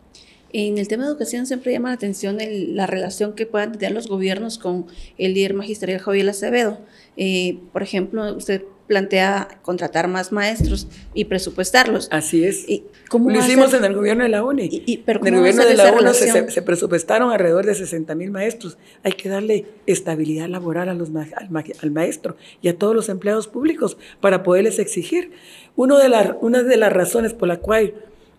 En 0.54 0.78
el 0.78 0.88
tema 0.88 1.04
de 1.04 1.10
educación 1.10 1.44
siempre 1.44 1.70
llama 1.70 1.90
la 1.90 1.96
atención 1.96 2.38
la 2.40 2.86
relación 2.86 3.34
que 3.34 3.44
puedan 3.44 3.72
tener 3.72 3.92
los 3.92 4.08
gobiernos 4.08 4.56
con 4.56 4.86
el 5.18 5.34
líder 5.34 5.52
magisterial 5.52 6.00
Javier 6.00 6.30
Acevedo. 6.30 6.78
Eh, 7.18 7.58
por 7.74 7.82
ejemplo, 7.82 8.34
usted 8.34 8.62
plantea 8.86 9.60
contratar 9.62 10.08
más 10.08 10.32
maestros 10.32 10.88
y 11.14 11.24
presupuestarlos. 11.24 12.08
Así 12.10 12.44
es. 12.44 12.68
¿Y 12.68 12.84
cómo 13.08 13.30
Lo 13.30 13.38
hicimos 13.38 13.72
en 13.74 13.84
el 13.84 13.94
gobierno 13.94 14.24
de 14.24 14.30
la 14.30 14.44
UNI. 14.44 14.68
Y, 14.70 15.02
en 15.06 15.26
el 15.26 15.36
gobierno 15.36 15.64
de 15.64 15.74
la 15.74 15.92
UNI 15.92 16.14
se, 16.14 16.62
presupuestaron 16.62 17.30
alrededor 17.30 17.66
de 17.66 17.74
60 17.74 18.14
mil 18.14 18.30
maestros. 18.30 18.78
Hay 19.02 19.12
que 19.12 19.28
darle 19.28 19.66
estabilidad 19.86 20.48
laboral 20.48 20.88
a 20.88 20.94
los, 20.94 21.10
al, 21.10 21.90
maestro 21.90 22.36
y 22.60 22.68
a 22.68 22.76
todos 22.76 22.94
los 22.94 23.08
empleados 23.08 23.48
públicos 23.48 23.96
para 24.20 24.42
poderles 24.42 24.78
exigir. 24.78 25.32
Uno 25.76 25.98
de 25.98 26.04
una 26.40 26.62
de 26.62 26.76
las 26.76 26.92
razones 26.92 27.32
por 27.32 27.48
la 27.48 27.56
cual 27.58 27.94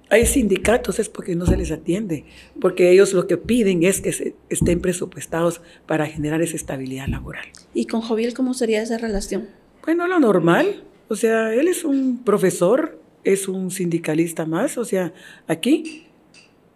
hay 0.09 0.25
sindicatos 0.25 0.99
es 0.99 1.09
porque 1.09 1.35
no 1.35 1.45
se 1.45 1.57
les 1.57 1.71
atiende, 1.71 2.25
porque 2.61 2.91
ellos 2.91 3.13
lo 3.13 3.27
que 3.27 3.37
piden 3.37 3.83
es 3.83 4.01
que 4.01 4.35
estén 4.49 4.79
presupuestados 4.79 5.61
para 5.87 6.05
generar 6.05 6.41
esa 6.41 6.55
estabilidad 6.55 7.07
laboral. 7.07 7.45
¿Y 7.73 7.87
con 7.87 8.01
Joviel 8.01 8.33
cómo 8.33 8.53
sería 8.53 8.81
esa 8.81 8.97
relación? 8.97 9.47
Bueno, 9.85 10.07
lo 10.07 10.19
normal. 10.19 10.83
O 11.09 11.15
sea, 11.15 11.53
él 11.53 11.67
es 11.67 11.85
un 11.85 12.23
profesor, 12.23 12.99
es 13.23 13.47
un 13.47 13.69
sindicalista 13.69 14.47
más. 14.47 14.79
O 14.79 14.85
sea, 14.85 15.13
aquí 15.47 16.07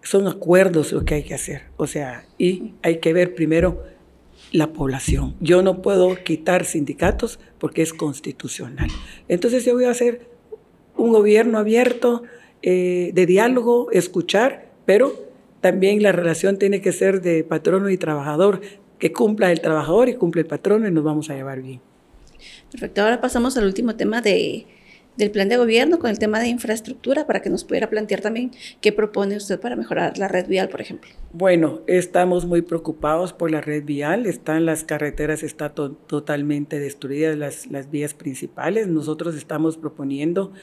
son 0.03 0.27
acuerdos 0.27 0.91
lo 0.91 1.03
que 1.03 1.15
hay 1.15 1.23
que 1.23 1.33
hacer. 1.33 1.63
O 1.77 1.87
sea, 1.87 2.27
y 2.37 2.75
hay 2.83 2.99
que 2.99 3.11
ver 3.11 3.33
primero 3.33 3.83
la 4.51 4.73
población. 4.73 5.35
Yo 5.39 5.63
no 5.63 5.81
puedo 5.81 6.23
quitar 6.23 6.65
sindicatos 6.65 7.39
porque 7.57 7.81
es 7.81 7.93
constitucional. 7.93 8.89
Entonces 9.27 9.65
yo 9.65 9.73
voy 9.73 9.85
a 9.85 9.91
hacer 9.91 10.27
un 10.95 11.11
gobierno 11.11 11.57
abierto, 11.57 12.21
eh, 12.61 13.09
de 13.15 13.25
diálogo, 13.25 13.89
escuchar, 13.91 14.69
pero 14.85 15.13
también 15.61 16.03
la 16.03 16.11
relación 16.11 16.59
tiene 16.59 16.79
que 16.79 16.91
ser 16.91 17.21
de 17.21 17.43
patrono 17.43 17.89
y 17.89 17.97
trabajador, 17.97 18.61
que 18.99 19.11
cumpla 19.11 19.51
el 19.51 19.61
trabajador 19.61 20.09
y 20.09 20.13
cumple 20.13 20.41
el 20.41 20.47
patrono 20.47 20.87
y 20.87 20.91
nos 20.91 21.03
vamos 21.03 21.31
a 21.31 21.35
llevar 21.35 21.61
bien. 21.61 21.88
Perfecto, 22.71 23.01
ahora 23.01 23.19
pasamos 23.21 23.57
al 23.57 23.65
último 23.65 23.95
tema 23.95 24.21
de, 24.21 24.65
del 25.17 25.31
plan 25.31 25.49
de 25.49 25.57
gobierno 25.57 25.99
con 25.99 26.09
el 26.09 26.19
tema 26.19 26.39
de 26.39 26.47
infraestructura 26.47 27.27
para 27.27 27.41
que 27.41 27.49
nos 27.49 27.63
pudiera 27.63 27.89
plantear 27.89 28.21
también 28.21 28.51
qué 28.79 28.91
propone 28.93 29.35
usted 29.35 29.59
para 29.59 29.75
mejorar 29.75 30.17
la 30.17 30.27
red 30.27 30.47
vial, 30.47 30.69
por 30.69 30.79
ejemplo. 30.79 31.09
Bueno, 31.33 31.81
estamos 31.87 32.45
muy 32.45 32.61
preocupados 32.61 33.33
por 33.33 33.51
la 33.51 33.59
red 33.59 33.83
vial, 33.83 34.25
están 34.25 34.65
las 34.65 34.83
carreteras 34.83 35.43
están 35.43 35.73
totalmente 36.07 36.79
destruidas, 36.79 37.37
las, 37.37 37.67
las 37.67 37.91
vías 37.91 38.13
principales. 38.13 38.87
Nosotros 38.87 39.35
estamos 39.35 39.77
proponiendo 39.77 40.53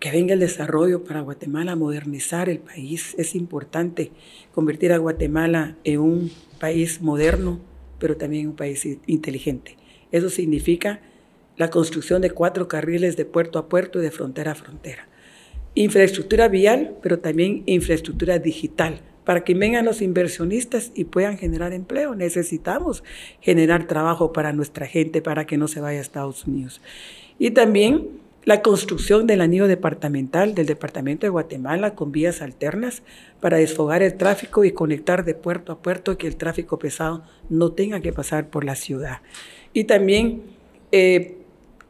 que 0.00 0.10
venga 0.10 0.34
el 0.34 0.40
desarrollo 0.40 1.04
para 1.04 1.20
Guatemala, 1.20 1.76
modernizar 1.76 2.48
el 2.48 2.60
país. 2.60 3.14
Es 3.18 3.34
importante 3.34 4.12
convertir 4.54 4.92
a 4.92 4.98
Guatemala 4.98 5.76
en 5.84 6.00
un 6.00 6.30
país 6.58 7.00
moderno, 7.02 7.60
pero 7.98 8.16
también 8.16 8.48
un 8.48 8.56
país 8.56 8.86
inteligente. 9.06 9.76
Eso 10.10 10.30
significa 10.30 11.00
la 11.58 11.70
construcción 11.70 12.22
de 12.22 12.30
cuatro 12.30 12.68
carriles 12.68 13.16
de 13.16 13.26
puerto 13.26 13.58
a 13.58 13.68
puerto 13.68 13.98
y 13.98 14.02
de 14.02 14.10
frontera 14.10 14.52
a 14.52 14.54
frontera. 14.54 15.08
Infraestructura 15.74 16.48
vial, 16.48 16.96
pero 17.02 17.18
también 17.18 17.64
infraestructura 17.66 18.38
digital. 18.38 19.00
Para 19.24 19.44
que 19.44 19.52
vengan 19.52 19.84
los 19.84 20.00
inversionistas 20.00 20.90
y 20.94 21.04
puedan 21.04 21.36
generar 21.36 21.74
empleo, 21.74 22.14
necesitamos 22.14 23.04
generar 23.40 23.86
trabajo 23.86 24.32
para 24.32 24.54
nuestra 24.54 24.86
gente, 24.86 25.20
para 25.20 25.46
que 25.46 25.58
no 25.58 25.68
se 25.68 25.80
vaya 25.80 25.98
a 25.98 26.02
Estados 26.02 26.46
Unidos. 26.46 26.80
Y 27.38 27.50
también 27.50 28.08
la 28.44 28.62
construcción 28.62 29.26
del 29.26 29.42
anillo 29.42 29.68
departamental 29.68 30.54
del 30.54 30.64
Departamento 30.64 31.26
de 31.26 31.30
Guatemala 31.30 31.94
con 31.94 32.12
vías 32.12 32.40
alternas 32.40 33.02
para 33.40 33.58
desfogar 33.58 34.02
el 34.02 34.16
tráfico 34.16 34.64
y 34.64 34.72
conectar 34.72 35.24
de 35.24 35.34
puerto 35.34 35.72
a 35.72 35.82
puerto 35.82 36.16
que 36.16 36.28
el 36.28 36.36
tráfico 36.36 36.78
pesado 36.78 37.24
no 37.50 37.72
tenga 37.72 38.00
que 38.00 38.12
pasar 38.12 38.48
por 38.48 38.64
la 38.64 38.76
ciudad. 38.76 39.18
Y 39.74 39.84
también 39.84 40.42
eh, 40.92 41.37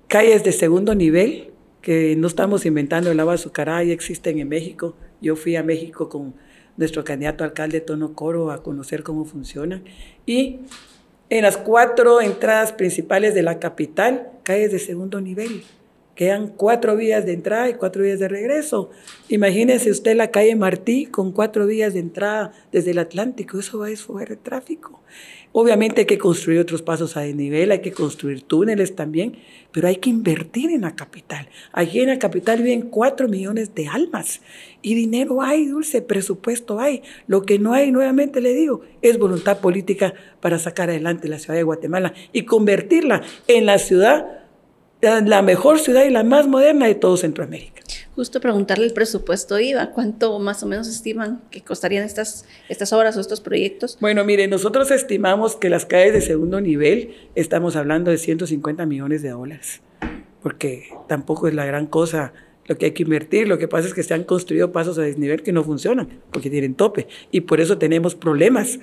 calles 0.08 0.42
de 0.42 0.52
segundo 0.52 0.94
nivel, 0.94 1.52
que 1.82 2.16
no 2.16 2.26
estamos 2.26 2.66
inventando 2.66 3.10
el 3.10 3.20
agua 3.20 3.34
azucarada, 3.34 3.82
existen 3.82 4.38
en 4.38 4.48
México. 4.48 4.96
Yo 5.20 5.36
fui 5.36 5.54
a 5.56 5.62
México 5.62 6.08
con 6.08 6.34
nuestro 6.76 7.04
candidato 7.04 7.44
alcalde 7.44 7.80
Tono 7.80 8.14
Coro 8.14 8.50
a 8.50 8.62
conocer 8.62 9.02
cómo 9.02 9.24
funcionan. 9.24 9.84
Y 10.26 10.60
en 11.28 11.42
las 11.42 11.56
cuatro 11.56 12.20
entradas 12.20 12.72
principales 12.72 13.34
de 13.34 13.42
la 13.42 13.58
capital, 13.58 14.30
calles 14.42 14.72
de 14.72 14.78
segundo 14.78 15.20
nivel 15.20 15.62
quedan 16.18 16.48
cuatro 16.48 16.96
vías 16.96 17.24
de 17.26 17.32
entrada 17.32 17.68
y 17.68 17.74
cuatro 17.74 18.02
vías 18.02 18.18
de 18.18 18.26
regreso. 18.26 18.90
Imagínese 19.28 19.88
usted 19.92 20.16
la 20.16 20.32
calle 20.32 20.56
Martí 20.56 21.06
con 21.06 21.30
cuatro 21.30 21.64
vías 21.64 21.94
de 21.94 22.00
entrada 22.00 22.50
desde 22.72 22.90
el 22.90 22.98
Atlántico, 22.98 23.60
eso 23.60 23.78
va 23.78 23.86
a 23.86 23.90
desfogar 23.90 24.32
el 24.32 24.38
tráfico. 24.38 25.00
Obviamente 25.52 26.00
hay 26.00 26.06
que 26.06 26.18
construir 26.18 26.58
otros 26.58 26.82
pasos 26.82 27.16
a 27.16 27.20
desnivel, 27.20 27.70
hay 27.70 27.82
que 27.82 27.92
construir 27.92 28.42
túneles 28.42 28.96
también, 28.96 29.36
pero 29.70 29.86
hay 29.86 29.96
que 29.96 30.10
invertir 30.10 30.72
en 30.72 30.80
la 30.80 30.96
capital. 30.96 31.48
Aquí 31.72 32.00
en 32.00 32.08
la 32.08 32.18
capital 32.18 32.62
viven 32.62 32.90
cuatro 32.90 33.28
millones 33.28 33.76
de 33.76 33.86
almas 33.86 34.40
y 34.82 34.96
dinero 34.96 35.40
hay, 35.40 35.66
dulce, 35.66 36.02
presupuesto 36.02 36.80
hay. 36.80 37.02
Lo 37.28 37.42
que 37.42 37.60
no 37.60 37.74
hay, 37.74 37.92
nuevamente 37.92 38.40
le 38.40 38.54
digo, 38.54 38.80
es 39.02 39.18
voluntad 39.18 39.60
política 39.60 40.14
para 40.40 40.58
sacar 40.58 40.90
adelante 40.90 41.28
la 41.28 41.38
ciudad 41.38 41.54
de 41.54 41.62
Guatemala 41.62 42.12
y 42.32 42.42
convertirla 42.42 43.22
en 43.46 43.66
la 43.66 43.78
ciudad 43.78 44.37
la 45.00 45.42
mejor 45.42 45.78
ciudad 45.78 46.04
y 46.04 46.10
la 46.10 46.24
más 46.24 46.46
moderna 46.46 46.86
de 46.86 46.94
todo 46.94 47.16
Centroamérica. 47.16 47.82
Justo 48.14 48.40
preguntarle 48.40 48.84
el 48.84 48.92
presupuesto 48.92 49.58
IVA, 49.60 49.92
¿cuánto 49.92 50.38
más 50.40 50.62
o 50.62 50.66
menos 50.66 50.88
estiman 50.88 51.40
que 51.50 51.62
costarían 51.62 52.04
estas, 52.04 52.46
estas 52.68 52.92
obras 52.92 53.16
o 53.16 53.20
estos 53.20 53.40
proyectos? 53.40 53.96
Bueno, 54.00 54.24
mire, 54.24 54.48
nosotros 54.48 54.90
estimamos 54.90 55.54
que 55.54 55.70
las 55.70 55.86
calles 55.86 56.12
de 56.12 56.20
segundo 56.20 56.60
nivel 56.60 57.14
estamos 57.36 57.76
hablando 57.76 58.10
de 58.10 58.18
150 58.18 58.86
millones 58.86 59.22
de 59.22 59.30
dólares, 59.30 59.80
porque 60.42 60.88
tampoco 61.06 61.46
es 61.46 61.54
la 61.54 61.64
gran 61.64 61.86
cosa 61.86 62.32
lo 62.66 62.76
que 62.76 62.86
hay 62.86 62.90
que 62.90 63.04
invertir. 63.04 63.48
Lo 63.48 63.56
que 63.56 63.68
pasa 63.68 63.86
es 63.86 63.94
que 63.94 64.02
se 64.02 64.14
han 64.14 64.24
construido 64.24 64.72
pasos 64.72 64.98
a 64.98 65.02
desnivel 65.02 65.42
que 65.42 65.52
no 65.52 65.62
funcionan, 65.62 66.08
porque 66.32 66.50
tienen 66.50 66.74
tope, 66.74 67.06
y 67.30 67.42
por 67.42 67.60
eso 67.60 67.78
tenemos 67.78 68.14
problemas. 68.14 68.80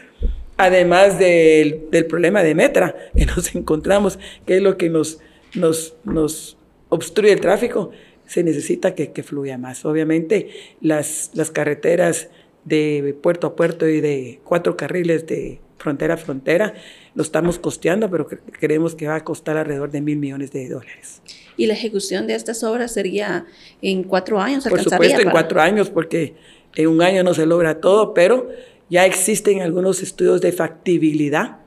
Además 0.58 1.19
del, 1.19 1.88
del 1.91 2.06
problema 2.06 2.41
de 2.41 2.56
Metra 2.56 2.95
que 3.13 3.25
nos 3.25 3.54
encontramos, 3.56 4.17
que 4.45 4.56
es 4.56 4.63
lo 4.63 4.78
que 4.78 4.89
nos 4.89 5.19
nos, 5.56 5.96
nos 6.04 6.58
obstruye 6.89 7.34
el 7.34 7.41
tráfico, 7.41 7.91
se 8.26 8.44
necesita 8.44 8.96
que, 8.96 9.12
que 9.12 9.24
fluya 9.24 9.58
más. 9.58 9.86
Obviamente 9.86 10.50
las, 10.82 11.32
las 11.34 11.52
carreteras 11.52 12.30
de 12.63 13.15
puerto 13.22 13.48
a 13.48 13.56
puerto 13.56 13.88
y 13.88 14.02
de 14.02 14.39
cuatro 14.44 14.76
carriles 14.76 15.28
de 15.28 15.60
frontera 15.78 16.15
a 16.15 16.18
frontera 16.18 16.74
lo 17.13 17.22
estamos 17.22 17.60
costeando, 17.60 18.10
pero 18.10 18.28
creemos 18.28 18.96
que 18.96 19.08
va 19.08 19.15
a 19.15 19.24
costar 19.24 19.56
alrededor 19.58 19.91
de 19.91 20.02
mil 20.02 20.18
millones 20.18 20.52
de 20.52 20.68
dólares. 20.68 21.22
¿Y 21.58 21.68
la 21.68 21.74
ejecución 21.74 22.28
de 22.28 22.36
estas 22.36 22.63
obras 22.63 22.94
sería 22.94 23.46
en 23.82 24.04
cuatro 24.04 24.41
años? 24.41 24.68
Por 24.68 24.82
supuesto, 24.82 25.22
en 25.22 25.30
cuatro 25.30 25.62
años, 25.62 25.89
porque 25.89 26.36
en 26.76 26.88
un 26.88 27.02
año 27.02 27.24
no 27.24 27.34
se 27.34 27.46
logra 27.46 27.80
todo, 27.80 28.13
pero 28.13 28.50
ya 28.89 29.06
existen 29.06 29.62
algunos 29.62 30.02
estudios 30.02 30.41
de 30.41 30.52
factibilidad 30.52 31.60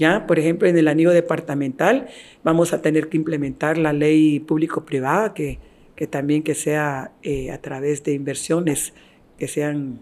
¿ya? 0.00 0.26
Por 0.26 0.38
ejemplo, 0.38 0.66
en 0.66 0.76
el 0.78 0.88
anillo 0.88 1.10
departamental 1.10 2.08
vamos 2.42 2.72
a 2.72 2.80
tener 2.80 3.08
que 3.08 3.18
implementar 3.18 3.76
la 3.76 3.92
ley 3.92 4.40
público-privada, 4.40 5.34
que, 5.34 5.58
que, 5.94 6.06
también 6.06 6.42
que 6.42 6.54
sea 6.54 7.12
eh, 7.22 7.52
a 7.52 7.60
través 7.60 8.02
de 8.02 8.14
inversiones, 8.14 8.94
que 9.38 9.46
sean 9.46 10.00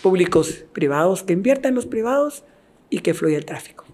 públicos 0.00 0.64
privados, 0.72 1.24
que 1.24 1.32
inviertan 1.32 1.74
los 1.74 1.86
privados 1.86 2.44
y 2.88 3.00
que 3.00 3.12
fluya 3.12 3.36
el 3.36 3.44
tráfico. 3.44 3.84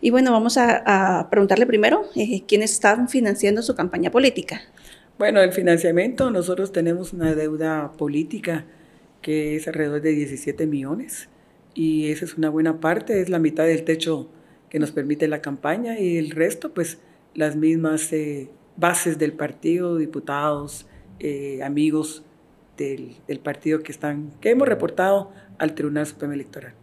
Y 0.00 0.10
bueno, 0.10 0.32
vamos 0.32 0.56
a, 0.56 1.28
preguntarle 1.30 1.66
primero, 1.66 2.06
eh, 2.16 2.42
¿quiénes 2.48 2.72
están 2.72 3.08
financiando 3.08 3.62
su 3.62 3.74
campaña 3.74 4.10
política? 4.10 4.62
Bueno, 5.18 5.40
el 5.42 5.52
financiamiento, 5.52 6.30
nosotros 6.30 6.72
tenemos 6.72 7.12
una 7.12 7.34
deuda 7.34 7.92
política 7.98 8.64
que 9.20 9.54
es 9.56 9.68
alrededor 9.68 10.00
de 10.00 10.10
17 10.10 10.66
millones 10.66 11.28
y 11.74 12.10
esa 12.10 12.24
es 12.24 12.36
una 12.36 12.50
buena 12.50 12.80
parte, 12.80 13.20
es 13.20 13.28
la 13.28 13.38
mitad 13.38 13.64
del 13.64 13.84
techo 13.84 14.28
que 14.68 14.78
nos 14.78 14.90
permite 14.90 15.28
la 15.28 15.40
campaña 15.42 15.98
y 15.98 16.16
el 16.16 16.30
resto, 16.30 16.72
pues 16.72 16.98
las 17.34 17.56
mismas 17.56 18.12
eh, 18.12 18.50
bases 18.76 19.18
del 19.18 19.32
partido, 19.32 19.96
diputados, 19.96 20.86
eh, 21.20 21.62
amigos 21.62 22.24
del, 22.76 23.38
partido 23.42 23.82
que, 23.82 23.92
están, 23.92 24.32
que 24.40 24.50
hemos 24.50 24.66
reportado 24.68 25.30
al 25.58 25.74
Tribunal 25.74 26.06
Supremo 26.06 26.32
Electoral. 26.32 26.74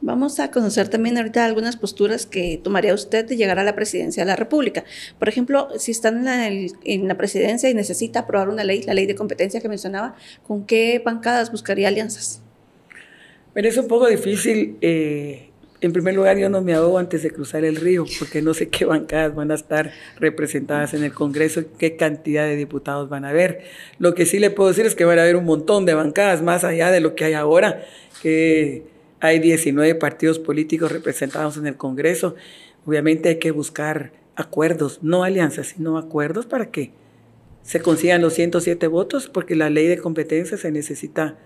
Vamos 0.00 0.40
a 0.40 0.50
conocer 0.50 0.88
también 0.88 1.16
ahorita 1.16 1.44
algunas 1.44 1.76
posturas 1.76 2.26
que 2.26 2.60
tomaría 2.62 2.94
usted 2.94 3.26
de 3.26 3.36
llegar 3.36 3.58
a 3.58 3.64
la 3.64 3.74
presidencia 3.74 4.24
de 4.24 4.30
la 4.30 4.36
República. 4.36 4.84
Por 5.18 5.28
ejemplo, 5.28 5.68
si 5.78 5.90
están 5.90 6.18
en 6.18 6.24
la, 6.24 6.46
en 6.84 7.08
la 7.08 7.16
presidencia 7.16 7.70
y 7.70 7.74
necesita 7.74 8.20
aprobar 8.20 8.48
una 8.48 8.64
ley, 8.64 8.82
la 8.82 8.94
ley 8.94 9.06
de 9.06 9.14
competencia 9.14 9.60
que 9.60 9.68
mencionaba, 9.68 10.16
¿con 10.46 10.64
qué 10.66 11.00
bancadas 11.04 11.50
buscaría 11.50 11.88
alianzas? 11.88 12.42
Pero 13.56 13.70
es 13.70 13.78
un 13.78 13.88
poco 13.88 14.06
difícil. 14.06 14.76
Eh, 14.82 15.48
en 15.80 15.94
primer 15.94 16.14
lugar, 16.14 16.36
yo 16.36 16.50
no 16.50 16.60
me 16.60 16.74
ahogo 16.74 16.98
antes 16.98 17.22
de 17.22 17.30
cruzar 17.30 17.64
el 17.64 17.76
río, 17.76 18.04
porque 18.18 18.42
no 18.42 18.52
sé 18.52 18.68
qué 18.68 18.84
bancadas 18.84 19.34
van 19.34 19.50
a 19.50 19.54
estar 19.54 19.92
representadas 20.20 20.92
en 20.92 21.02
el 21.02 21.14
Congreso, 21.14 21.64
qué 21.78 21.96
cantidad 21.96 22.44
de 22.44 22.54
diputados 22.54 23.08
van 23.08 23.24
a 23.24 23.30
haber. 23.30 23.62
Lo 23.98 24.14
que 24.14 24.26
sí 24.26 24.40
le 24.40 24.50
puedo 24.50 24.68
decir 24.68 24.84
es 24.84 24.94
que 24.94 25.06
van 25.06 25.18
a 25.18 25.22
haber 25.22 25.36
un 25.36 25.46
montón 25.46 25.86
de 25.86 25.94
bancadas, 25.94 26.42
más 26.42 26.64
allá 26.64 26.90
de 26.90 27.00
lo 27.00 27.14
que 27.14 27.24
hay 27.24 27.32
ahora, 27.32 27.82
que 28.20 28.82
hay 29.20 29.38
19 29.38 29.94
partidos 29.94 30.38
políticos 30.38 30.92
representados 30.92 31.56
en 31.56 31.66
el 31.66 31.76
Congreso. 31.76 32.34
Obviamente 32.84 33.30
hay 33.30 33.38
que 33.38 33.52
buscar 33.52 34.12
acuerdos, 34.34 34.98
no 35.00 35.24
alianzas, 35.24 35.68
sino 35.68 35.96
acuerdos 35.96 36.44
para 36.44 36.70
que 36.70 36.90
se 37.62 37.80
consigan 37.80 38.20
los 38.20 38.34
107 38.34 38.86
votos, 38.88 39.30
porque 39.30 39.56
la 39.56 39.70
ley 39.70 39.86
de 39.86 39.96
competencia 39.96 40.58
se 40.58 40.70
necesita 40.70 41.38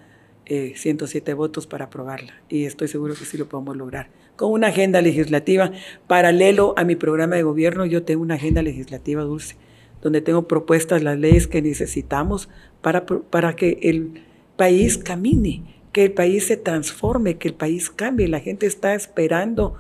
107 0.51 1.31
eh, 1.31 1.35
votos 1.35 1.67
para 1.67 1.85
aprobarla 1.87 2.35
y 2.49 2.65
estoy 2.65 2.89
seguro 2.89 3.15
que 3.15 3.25
sí 3.25 3.39
lo 3.39 3.47
podemos 3.47 3.77
lograr. 3.77 4.09
Con 4.35 4.51
una 4.51 4.69
agenda 4.69 5.01
legislativa 5.01 5.71
paralelo 6.07 6.75
a 6.77 6.85
mi 6.85 6.97
programa 6.97 7.37
de 7.37 7.43
gobierno, 7.43 7.87
yo 7.87 8.03
tengo 8.03 8.23
una 8.23 8.35
agenda 8.35 8.61
legislativa 8.63 9.23
dulce, 9.23 9.57
donde 10.03 10.21
tengo 10.21 10.49
propuestas 10.49 11.03
las 11.03 11.19
leyes 11.19 11.47
que 11.47 11.63
necesitamos 11.63 12.49
para, 12.81 13.07
para 13.07 13.55
que 13.55 13.79
el 13.83 14.23
país 14.57 14.99
camine, 14.99 15.63
que 15.93 16.05
el 16.05 16.13
país 16.13 16.47
se 16.47 16.57
transforme, 16.57 17.37
que 17.37 17.49
el 17.49 17.55
país 17.55 17.91
cambie. 17.91 18.27
La 18.27 18.41
gente 18.41 18.67
está 18.67 18.95
esperando 18.95 19.77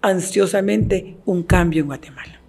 ansiosamente 0.00 1.16
un 1.26 1.42
cambio 1.42 1.82
en 1.82 1.88
Guatemala. 1.88 2.40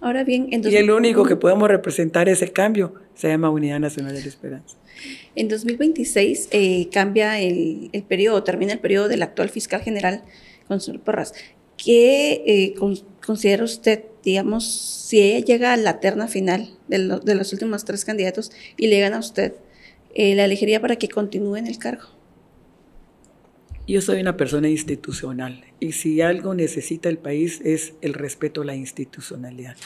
Ahora 0.00 0.24
bien, 0.24 0.48
entonces, 0.50 0.72
y 0.72 0.76
el 0.76 0.90
único 0.90 1.24
que 1.24 1.36
podemos 1.36 1.68
representar 1.68 2.28
ese 2.28 2.52
cambio 2.52 2.94
se 3.14 3.28
llama 3.28 3.50
Unidad 3.50 3.80
Nacional 3.80 4.14
de 4.14 4.22
la 4.22 4.26
Esperanza. 4.26 4.76
En 5.36 5.48
2026 5.48 6.48
eh, 6.50 6.88
cambia 6.90 7.38
el, 7.38 7.90
el, 7.92 8.02
periodo, 8.02 8.42
termina 8.42 8.72
el 8.72 8.78
periodo 8.78 9.08
del 9.08 9.22
actual 9.22 9.50
fiscal 9.50 9.82
general, 9.82 10.24
señor 10.78 11.02
Porras. 11.02 11.34
¿Qué 11.76 12.42
eh, 12.46 12.74
considera 13.24 13.62
usted, 13.62 14.04
digamos, 14.24 14.66
si 14.66 15.20
ella 15.20 15.44
llega 15.44 15.72
a 15.74 15.76
la 15.76 16.00
terna 16.00 16.26
final 16.26 16.70
de, 16.88 17.20
de 17.22 17.34
los 17.34 17.52
últimos 17.52 17.84
tres 17.84 18.06
candidatos 18.06 18.50
y 18.78 18.86
le 18.86 18.98
gana 18.98 19.16
a 19.16 19.20
usted, 19.20 19.52
eh, 20.14 20.34
la 20.34 20.46
elegiría 20.46 20.80
para 20.80 20.96
que 20.96 21.08
continúe 21.08 21.56
en 21.56 21.66
el 21.66 21.76
cargo? 21.76 22.04
Yo 23.86 24.00
soy 24.00 24.20
una 24.20 24.38
persona 24.38 24.70
institucional 24.70 25.64
y 25.80 25.92
si 25.92 26.22
algo 26.22 26.54
necesita 26.54 27.10
el 27.10 27.18
país 27.18 27.60
es 27.62 27.92
el 28.00 28.14
respeto 28.14 28.62
a 28.62 28.64
la 28.64 28.74
institucionalidad. 28.74 29.76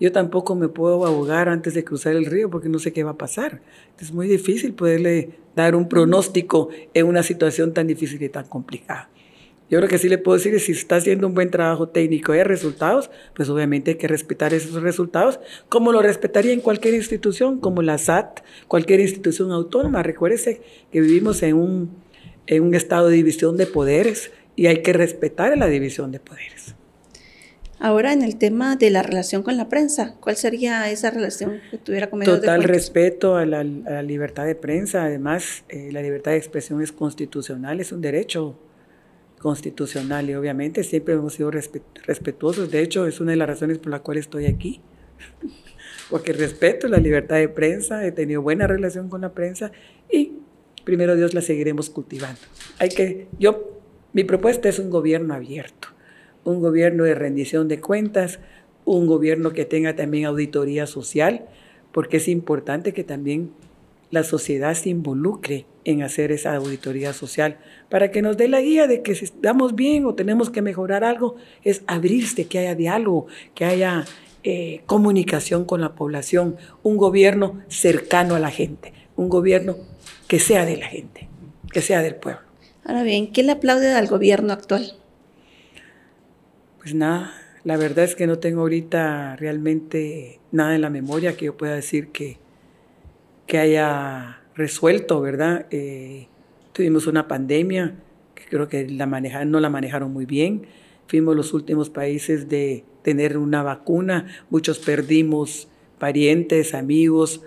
Yo 0.00 0.10
tampoco 0.12 0.54
me 0.54 0.68
puedo 0.68 1.06
abogar 1.06 1.48
antes 1.48 1.74
de 1.74 1.84
cruzar 1.84 2.14
el 2.14 2.26
río 2.26 2.50
porque 2.50 2.68
no 2.68 2.78
sé 2.78 2.92
qué 2.92 3.04
va 3.04 3.12
a 3.12 3.18
pasar. 3.18 3.62
Es 4.00 4.12
muy 4.12 4.26
difícil 4.26 4.74
poderle 4.74 5.30
dar 5.54 5.76
un 5.76 5.88
pronóstico 5.88 6.68
en 6.94 7.06
una 7.06 7.22
situación 7.22 7.72
tan 7.72 7.86
difícil 7.86 8.22
y 8.22 8.28
tan 8.28 8.46
complicada. 8.46 9.08
Yo 9.70 9.78
creo 9.78 9.88
que 9.88 9.98
sí 9.98 10.08
le 10.08 10.18
puedo 10.18 10.36
decir 10.36 10.58
si 10.60 10.72
está 10.72 10.96
haciendo 10.96 11.26
un 11.26 11.34
buen 11.34 11.50
trabajo 11.50 11.88
técnico 11.88 12.34
y 12.34 12.38
hay 12.38 12.44
resultados, 12.44 13.10
pues 13.34 13.48
obviamente 13.48 13.92
hay 13.92 13.96
que 13.96 14.08
respetar 14.08 14.52
esos 14.52 14.82
resultados, 14.82 15.40
como 15.68 15.90
lo 15.90 16.02
respetaría 16.02 16.52
en 16.52 16.60
cualquier 16.60 16.94
institución, 16.94 17.60
como 17.60 17.80
la 17.80 17.96
SAT, 17.96 18.40
cualquier 18.68 19.00
institución 19.00 19.52
autónoma. 19.52 20.02
Recuérdese 20.02 20.60
que 20.92 21.00
vivimos 21.00 21.42
en 21.42 21.56
un, 21.56 21.90
en 22.46 22.62
un 22.62 22.74
estado 22.74 23.08
de 23.08 23.16
división 23.16 23.56
de 23.56 23.66
poderes 23.66 24.32
y 24.54 24.66
hay 24.66 24.82
que 24.82 24.92
respetar 24.92 25.56
la 25.56 25.66
división 25.66 26.12
de 26.12 26.20
poderes. 26.20 26.74
Ahora, 27.80 28.12
en 28.12 28.22
el 28.22 28.36
tema 28.36 28.76
de 28.76 28.90
la 28.90 29.02
relación 29.02 29.42
con 29.42 29.56
la 29.56 29.68
prensa, 29.68 30.16
¿cuál 30.20 30.36
sería 30.36 30.90
esa 30.90 31.10
relación 31.10 31.60
que 31.70 31.78
tuviera 31.78 32.08
con 32.08 32.20
medios 32.20 32.40
Total 32.40 32.62
respeto 32.62 33.36
a 33.36 33.44
la, 33.44 33.62
libertad 34.02 34.46
de 34.46 34.54
prensa. 34.54 35.04
Además, 35.04 35.64
eh, 35.68 35.90
la 35.92 36.00
libertad 36.00 36.32
de 36.32 36.38
expresión 36.38 36.82
es 36.82 36.92
constitucional, 36.92 37.80
es 37.80 37.92
un 37.92 38.00
derecho 38.00 38.56
constitucional 39.38 40.30
y 40.30 40.34
obviamente 40.34 40.84
siempre 40.84 41.14
hemos 41.14 41.34
sido 41.34 41.50
respetuosos. 41.50 42.70
De 42.70 42.80
hecho, 42.80 43.06
es 43.06 43.20
una 43.20 43.32
de 43.32 43.36
las 43.36 43.48
razones 43.48 43.78
por 43.78 43.90
la 43.90 43.98
cual 44.00 44.18
estoy 44.18 44.46
aquí. 44.46 44.80
Porque 46.10 46.32
respeto 46.32 46.86
la 46.88 46.98
libertad 46.98 47.36
de 47.36 47.48
prensa, 47.48 48.06
he 48.06 48.12
tenido 48.12 48.40
buena 48.40 48.66
relación 48.66 49.08
con 49.08 49.22
la 49.22 49.32
prensa 49.32 49.72
y 50.10 50.32
primero 50.84 51.16
Dios 51.16 51.34
la 51.34 51.40
seguiremos 51.40 51.90
cultivando. 51.90 52.40
Hay 52.78 52.90
que, 52.90 53.26
yo, 53.38 53.80
mi 54.12 54.24
propuesta 54.24 54.68
es 54.68 54.78
un 54.78 54.90
gobierno 54.90 55.34
abierto 55.34 55.93
un 56.44 56.60
gobierno 56.60 57.04
de 57.04 57.14
rendición 57.14 57.68
de 57.68 57.80
cuentas, 57.80 58.40
un 58.84 59.06
gobierno 59.06 59.52
que 59.52 59.64
tenga 59.64 59.96
también 59.96 60.26
auditoría 60.26 60.86
social, 60.86 61.46
porque 61.92 62.18
es 62.18 62.28
importante 62.28 62.92
que 62.92 63.04
también 63.04 63.52
la 64.10 64.22
sociedad 64.22 64.74
se 64.74 64.90
involucre 64.90 65.66
en 65.84 66.02
hacer 66.02 66.32
esa 66.32 66.54
auditoría 66.54 67.12
social 67.12 67.58
para 67.88 68.10
que 68.10 68.22
nos 68.22 68.36
dé 68.36 68.48
la 68.48 68.60
guía 68.60 68.86
de 68.86 69.02
que 69.02 69.14
si 69.14 69.24
estamos 69.24 69.74
bien 69.74 70.04
o 70.06 70.14
tenemos 70.14 70.50
que 70.50 70.62
mejorar 70.62 71.04
algo, 71.04 71.36
es 71.62 71.82
abrirse, 71.86 72.46
que 72.46 72.58
haya 72.58 72.74
diálogo, 72.74 73.26
que 73.54 73.64
haya 73.64 74.04
eh, 74.44 74.82
comunicación 74.86 75.64
con 75.64 75.80
la 75.80 75.94
población, 75.94 76.56
un 76.82 76.96
gobierno 76.96 77.60
cercano 77.68 78.34
a 78.34 78.40
la 78.40 78.50
gente, 78.50 78.92
un 79.16 79.28
gobierno 79.28 79.76
que 80.28 80.38
sea 80.38 80.64
de 80.64 80.76
la 80.76 80.86
gente, 80.86 81.28
que 81.72 81.80
sea 81.80 82.02
del 82.02 82.16
pueblo. 82.16 82.40
Ahora 82.84 83.02
bien, 83.02 83.32
¿qué 83.32 83.42
le 83.42 83.52
aplaude 83.52 83.92
al 83.92 84.06
gobierno 84.06 84.52
actual? 84.52 84.92
Pues 86.84 86.94
nada, 86.94 87.32
la 87.64 87.78
verdad 87.78 88.04
es 88.04 88.14
que 88.14 88.26
no 88.26 88.40
tengo 88.40 88.60
ahorita 88.60 89.36
realmente 89.36 90.38
nada 90.52 90.74
en 90.74 90.82
la 90.82 90.90
memoria 90.90 91.34
que 91.34 91.46
yo 91.46 91.56
pueda 91.56 91.74
decir 91.74 92.08
que, 92.08 92.36
que 93.46 93.56
haya 93.56 94.42
resuelto, 94.54 95.22
¿verdad? 95.22 95.64
Eh, 95.70 96.28
tuvimos 96.74 97.06
una 97.06 97.26
pandemia 97.26 97.94
que 98.34 98.44
creo 98.44 98.68
que 98.68 98.86
la 98.86 99.06
manejaron, 99.06 99.50
no 99.50 99.60
la 99.60 99.70
manejaron 99.70 100.12
muy 100.12 100.26
bien. 100.26 100.66
Fuimos 101.06 101.34
los 101.34 101.54
últimos 101.54 101.88
países 101.88 102.50
de 102.50 102.84
tener 103.00 103.38
una 103.38 103.62
vacuna. 103.62 104.26
Muchos 104.50 104.78
perdimos 104.78 105.68
parientes, 105.98 106.74
amigos, 106.74 107.40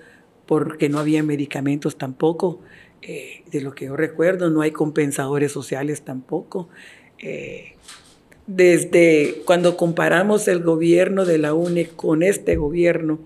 porque 0.47 0.89
no 0.89 0.97
había 0.97 1.21
medicamentos 1.21 1.99
tampoco. 1.99 2.59
Eh, 3.03 3.43
de 3.51 3.61
lo 3.61 3.75
que 3.75 3.85
yo 3.85 3.95
recuerdo, 3.95 4.49
no 4.49 4.61
hay 4.61 4.71
compensadores 4.71 5.51
sociales 5.51 6.01
tampoco. 6.01 6.69
Eh, 7.19 7.75
desde 8.47 9.41
cuando 9.45 9.75
comparamos 9.75 10.47
el 10.47 10.63
gobierno 10.63 11.25
de 11.25 11.37
la 11.37 11.53
UNE 11.53 11.87
con 11.89 12.23
este 12.23 12.55
gobierno, 12.55 13.19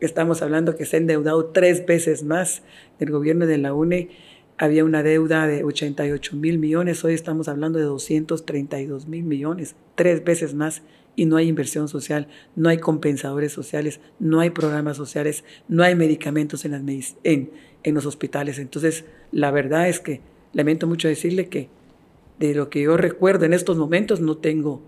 estamos 0.00 0.42
hablando 0.42 0.76
que 0.76 0.86
se 0.86 0.96
ha 0.96 1.00
endeudado 1.00 1.46
tres 1.46 1.84
veces 1.86 2.24
más 2.24 2.62
del 2.98 3.10
gobierno 3.10 3.46
de 3.46 3.58
la 3.58 3.74
UNE, 3.74 4.08
había 4.56 4.84
una 4.84 5.02
deuda 5.02 5.46
de 5.46 5.64
88 5.64 6.36
mil 6.36 6.58
millones, 6.58 7.04
hoy 7.04 7.14
estamos 7.14 7.48
hablando 7.48 7.78
de 7.78 7.84
232 7.84 9.06
mil 9.06 9.24
millones, 9.24 9.74
tres 9.94 10.24
veces 10.24 10.54
más, 10.54 10.82
y 11.16 11.26
no 11.26 11.36
hay 11.36 11.48
inversión 11.48 11.88
social, 11.88 12.28
no 12.56 12.68
hay 12.68 12.78
compensadores 12.78 13.52
sociales, 13.52 14.00
no 14.18 14.40
hay 14.40 14.50
programas 14.50 14.96
sociales, 14.96 15.44
no 15.68 15.82
hay 15.82 15.94
medicamentos 15.94 16.64
en, 16.64 17.12
en 17.22 17.94
los 17.94 18.06
hospitales. 18.06 18.58
Entonces, 18.58 19.04
la 19.30 19.50
verdad 19.50 19.88
es 19.88 20.00
que 20.00 20.20
lamento 20.52 20.86
mucho 20.86 21.06
decirle 21.06 21.48
que 21.48 21.68
de 22.38 22.54
lo 22.54 22.70
que 22.70 22.82
yo 22.82 22.96
recuerdo 22.96 23.44
en 23.44 23.52
estos 23.52 23.76
momentos 23.76 24.20
no 24.20 24.36
tengo 24.38 24.82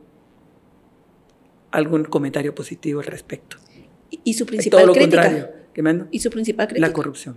algún 1.71 2.05
comentario 2.05 2.55
positivo 2.55 3.01
al 3.01 3.07
respecto. 3.07 3.59
¿Y 4.11 4.35
su 4.35 4.47
principal 4.47 4.81
todo 4.81 4.95
lo 4.95 5.01
Contrario. 5.01 5.49
¿Qué 5.75 5.83
mando? 5.83 6.07
¿Y 6.11 6.21
su 6.21 6.31
principal 6.31 6.69
crítica? 6.69 6.87
La 6.87 6.93
corrupción. 6.93 7.37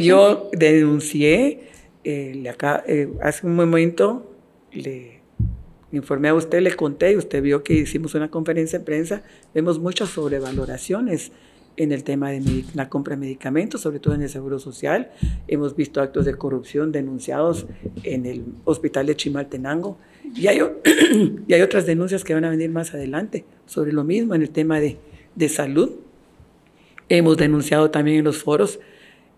Yo 0.00 0.50
denuncié, 0.52 1.68
eh, 2.04 2.48
acá, 2.48 2.84
eh, 2.86 3.12
hace 3.22 3.46
un 3.46 3.56
momento 3.56 4.32
le 4.72 5.20
informé 5.92 6.28
a 6.28 6.34
usted, 6.34 6.60
le 6.60 6.74
conté, 6.76 7.12
y 7.12 7.16
usted 7.16 7.42
vio 7.42 7.64
que 7.64 7.74
hicimos 7.74 8.14
una 8.14 8.30
conferencia 8.30 8.78
de 8.78 8.84
prensa, 8.84 9.22
vemos 9.54 9.78
muchas 9.78 10.10
sobrevaloraciones 10.10 11.32
en 11.80 11.92
el 11.92 12.04
tema 12.04 12.30
de 12.30 12.64
la 12.74 12.90
compra 12.90 13.16
de 13.16 13.20
medicamentos, 13.20 13.80
sobre 13.80 14.00
todo 14.00 14.14
en 14.14 14.20
el 14.20 14.28
Seguro 14.28 14.58
Social. 14.58 15.10
Hemos 15.48 15.74
visto 15.74 16.02
actos 16.02 16.26
de 16.26 16.34
corrupción 16.34 16.92
denunciados 16.92 17.64
en 18.02 18.26
el 18.26 18.44
hospital 18.64 19.06
de 19.06 19.16
Chimaltenango 19.16 19.96
y 20.36 20.46
hay, 20.48 20.60
y 21.48 21.54
otras 21.54 21.86
denuncias 21.86 22.22
que 22.22 22.34
van 22.34 22.44
a 22.44 22.50
venir 22.50 22.68
más 22.68 22.92
adelante 22.92 23.46
sobre 23.64 23.94
lo 23.94 24.04
mismo 24.04 24.34
en 24.34 24.42
el 24.42 24.50
tema 24.50 24.78
de, 24.78 24.98
de 25.34 25.48
salud. 25.48 25.92
Hemos 27.08 27.38
denunciado 27.38 27.90
también 27.90 28.18
en 28.18 28.24
los 28.24 28.42
foros 28.42 28.78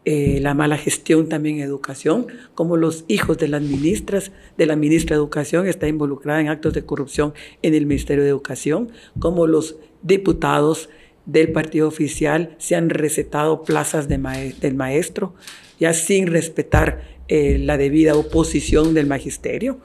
eh, 0.05 0.41
la 0.43 0.53
mala 0.53 0.77
gestión 0.79 1.29
también 1.29 1.59
en 1.59 1.63
educación, 1.63 2.27
como 2.57 2.77
los 2.77 3.05
hijos 3.07 3.39
de 3.39 3.47
las 3.47 3.63
ministras, 3.63 4.33
de 4.59 4.67
la 4.67 4.75
ministra 4.75 5.15
de 5.15 5.21
Educación 5.21 5.69
está 5.69 5.87
involucrada 5.87 6.41
en 6.41 6.49
actos 6.49 6.75
de 6.75 6.85
corrupción 6.85 7.35
en 7.63 7.75
el 7.75 7.87
Ministerio 7.87 8.25
de 8.25 8.31
Educación, 8.31 8.91
como 9.21 9.47
los 9.47 9.77
diputados 10.03 10.91
del 11.27 11.53
partido 11.53 11.89
oficial 11.89 12.55
se 12.59 12.75
han 12.75 12.91
recetado 12.91 13.63
plazas 13.63 14.09
de 14.09 14.19
del 14.61 14.75
maestro, 14.75 15.35
ya 15.79 15.93
sin 15.93 16.27
respetar 16.27 17.03
eh, 17.29 17.59
la 17.59 17.77
debida 17.77 18.15
oposición 18.15 18.95
del 18.95 19.07
magisterio, 19.07 19.81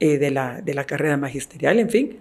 eh, 0.00 0.18
de, 0.18 0.30
la, 0.30 0.60
de 0.60 0.74
la 0.74 0.84
carrera 0.84 1.16
magisterial, 1.16 1.78
en 1.78 1.90
fin. 1.90 2.16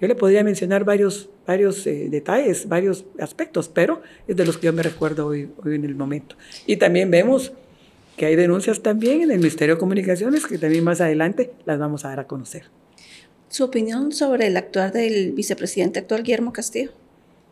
Yo 0.00 0.08
le 0.08 0.14
podría 0.14 0.42
mencionar 0.44 0.84
varios, 0.84 1.30
varios 1.46 1.86
eh, 1.86 2.08
detalles, 2.10 2.68
varios 2.68 3.04
aspectos, 3.18 3.68
pero 3.68 4.02
es 4.26 4.36
de 4.36 4.44
los 4.44 4.58
que 4.58 4.66
yo 4.66 4.72
me 4.72 4.82
recuerdo 4.82 5.26
hoy, 5.26 5.50
hoy 5.64 5.76
en 5.76 5.84
el 5.84 5.94
momento. 5.94 6.36
Y 6.66 6.76
también 6.76 7.10
vemos 7.10 7.52
que 8.16 8.26
hay 8.26 8.36
denuncias 8.36 8.82
también 8.82 9.22
en 9.22 9.30
el 9.30 9.38
Ministerio 9.38 9.76
de 9.76 9.80
Comunicaciones 9.80 10.46
que 10.46 10.58
también 10.58 10.84
más 10.84 11.00
adelante 11.00 11.52
las 11.64 11.78
vamos 11.78 12.04
a 12.04 12.08
dar 12.08 12.20
a 12.20 12.26
conocer. 12.26 12.64
¿Su 13.48 13.64
opinión 13.64 14.12
sobre 14.12 14.46
el 14.46 14.56
actuar 14.56 14.92
del 14.92 15.32
vicepresidente 15.32 16.00
actual, 16.00 16.22
Guillermo 16.22 16.52
Castillo? 16.52 16.90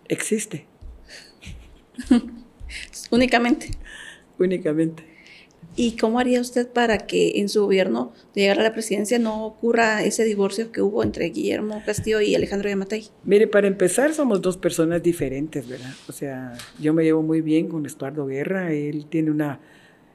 Existe. 0.08 0.66
Únicamente. 3.10 3.70
Únicamente. 4.38 5.12
¿Y 5.74 5.96
cómo 5.96 6.18
haría 6.18 6.40
usted 6.40 6.68
para 6.68 6.98
que 6.98 7.40
en 7.40 7.48
su 7.48 7.62
gobierno 7.62 8.12
de 8.34 8.42
llegar 8.42 8.60
a 8.60 8.62
la 8.62 8.72
presidencia 8.74 9.18
no 9.18 9.46
ocurra 9.46 10.04
ese 10.04 10.24
divorcio 10.24 10.70
que 10.70 10.82
hubo 10.82 11.02
entre 11.02 11.30
Guillermo 11.30 11.82
Castillo 11.86 12.20
y 12.20 12.34
Alejandro 12.34 12.68
Yamatei? 12.68 13.06
Mire, 13.24 13.46
para 13.46 13.68
empezar 13.68 14.12
somos 14.12 14.42
dos 14.42 14.58
personas 14.58 15.02
diferentes, 15.02 15.66
¿verdad? 15.66 15.94
O 16.08 16.12
sea, 16.12 16.52
yo 16.78 16.92
me 16.92 17.04
llevo 17.04 17.22
muy 17.22 17.40
bien 17.40 17.68
con 17.68 17.86
Estuardo 17.86 18.26
Guerra, 18.26 18.72
él 18.72 19.06
tiene 19.08 19.30
una, 19.30 19.60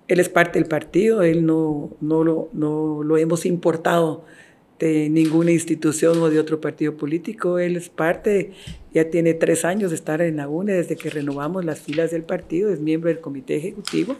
él 0.07 0.19
es 0.19 0.29
parte 0.29 0.59
del 0.59 0.67
partido, 0.67 1.23
él 1.23 1.43
no, 1.43 1.89
no, 2.01 2.23
lo, 2.23 2.49
no 2.53 3.01
lo 3.01 3.17
hemos 3.17 3.45
importado 3.47 4.25
de 4.79 5.09
ninguna 5.09 5.51
institución 5.51 6.17
o 6.19 6.29
de 6.29 6.39
otro 6.39 6.61
partido 6.61 6.95
político. 6.95 7.59
Él 7.59 7.75
es 7.75 7.89
parte, 7.89 8.51
ya 8.93 9.09
tiene 9.09 9.33
tres 9.33 9.65
años 9.65 9.91
de 9.91 9.95
estar 9.95 10.21
en 10.21 10.37
la 10.37 10.47
UNE 10.47 10.73
desde 10.73 10.95
que 10.95 11.09
renovamos 11.09 11.65
las 11.65 11.81
filas 11.81 12.11
del 12.11 12.23
partido, 12.23 12.71
es 12.71 12.79
miembro 12.79 13.09
del 13.09 13.19
comité 13.19 13.55
ejecutivo. 13.55 14.15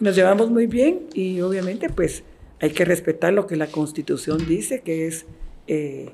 Nos 0.00 0.16
llevamos 0.16 0.50
muy 0.50 0.66
bien 0.66 1.02
y 1.14 1.40
obviamente 1.40 1.88
pues 1.88 2.24
hay 2.60 2.70
que 2.70 2.84
respetar 2.84 3.32
lo 3.32 3.46
que 3.46 3.56
la 3.56 3.66
constitución 3.66 4.46
dice, 4.46 4.80
que 4.80 5.06
es 5.06 5.26
eh, 5.66 6.10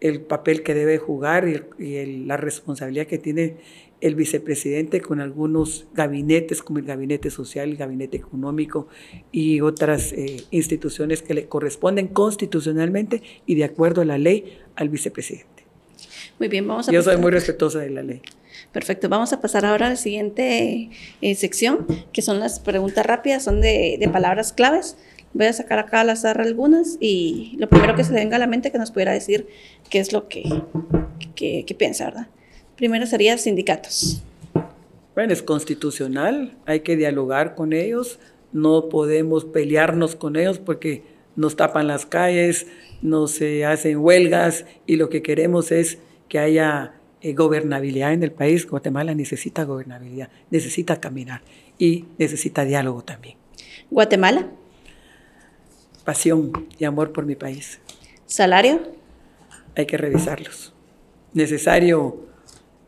el 0.00 0.20
papel 0.20 0.62
que 0.62 0.74
debe 0.74 0.98
jugar 0.98 1.48
y, 1.78 2.24
la 2.24 2.36
responsabilidad 2.36 3.06
que 3.06 3.18
tiene 3.18 3.56
el 4.00 4.14
vicepresidente 4.14 5.00
con 5.00 5.20
algunos 5.20 5.86
gabinetes, 5.94 6.62
como 6.62 6.78
el 6.78 6.84
gabinete 6.84 7.30
social, 7.30 7.70
el 7.70 7.76
gabinete 7.76 8.16
económico 8.16 8.88
y 9.32 9.60
otras 9.60 10.12
eh, 10.12 10.44
instituciones 10.50 11.22
que 11.22 11.34
le 11.34 11.46
corresponden 11.46 12.08
constitucionalmente 12.08 13.22
y 13.46 13.54
de 13.54 13.64
acuerdo 13.64 14.02
a 14.02 14.04
la 14.04 14.18
ley 14.18 14.58
al 14.76 14.88
vicepresidente. 14.88 15.64
Muy 16.38 16.48
bien, 16.48 16.68
vamos 16.68 16.88
a 16.88 16.92
Yo 16.92 17.02
soy 17.02 17.16
muy 17.16 17.30
respetuosa 17.30 17.78
de 17.78 17.90
la 17.90 18.02
ley. 18.02 18.20
Perfecto, 18.72 19.08
vamos 19.08 19.32
a 19.32 19.40
pasar 19.40 19.64
ahora 19.64 19.86
a 19.86 19.90
la 19.90 19.96
siguiente 19.96 20.90
eh, 21.22 21.34
sección, 21.34 21.86
que 22.12 22.20
son 22.20 22.40
las 22.40 22.60
preguntas 22.60 23.06
rápidas, 23.06 23.44
son 23.44 23.60
de, 23.60 23.96
de 23.98 24.08
palabras 24.08 24.52
claves. 24.52 24.96
Voy 25.32 25.46
a 25.46 25.52
sacar 25.52 25.78
acá 25.78 26.00
al 26.00 26.10
azar 26.10 26.40
algunas 26.40 26.96
y 27.00 27.56
lo 27.58 27.68
primero 27.68 27.94
que 27.94 28.04
se 28.04 28.12
le 28.12 28.20
venga 28.20 28.36
a 28.36 28.38
la 28.38 28.46
mente 28.46 28.72
que 28.72 28.78
nos 28.78 28.90
pudiera 28.90 29.12
decir 29.12 29.46
qué 29.90 29.98
es 29.98 30.12
lo 30.12 30.28
que, 30.28 30.44
que, 31.34 31.64
que 31.66 31.74
piensa, 31.74 32.06
¿verdad? 32.06 32.28
Primero 32.76 33.06
sería 33.06 33.38
sindicatos. 33.38 34.22
Bueno, 35.14 35.32
es 35.32 35.42
constitucional, 35.42 36.58
hay 36.66 36.80
que 36.80 36.94
dialogar 36.94 37.54
con 37.54 37.72
ellos, 37.72 38.18
no 38.52 38.90
podemos 38.90 39.46
pelearnos 39.46 40.14
con 40.14 40.36
ellos 40.36 40.58
porque 40.58 41.04
nos 41.36 41.56
tapan 41.56 41.86
las 41.86 42.04
calles, 42.04 42.66
no 43.00 43.26
se 43.26 43.64
hacen 43.64 43.98
huelgas 43.98 44.66
y 44.86 44.96
lo 44.96 45.08
que 45.08 45.22
queremos 45.22 45.72
es 45.72 45.98
que 46.28 46.38
haya 46.38 46.94
eh, 47.22 47.32
gobernabilidad 47.32 48.12
en 48.12 48.22
el 48.22 48.32
país. 48.32 48.68
Guatemala 48.68 49.14
necesita 49.14 49.64
gobernabilidad, 49.64 50.28
necesita 50.50 51.00
caminar 51.00 51.40
y 51.78 52.04
necesita 52.18 52.64
diálogo 52.64 53.02
también. 53.02 53.36
Guatemala. 53.90 54.48
Pasión 56.04 56.52
y 56.78 56.84
amor 56.84 57.12
por 57.12 57.24
mi 57.24 57.36
país. 57.36 57.80
Salario. 58.26 58.80
Hay 59.74 59.86
que 59.86 59.96
revisarlos. 59.96 60.74
Necesario 61.32 62.26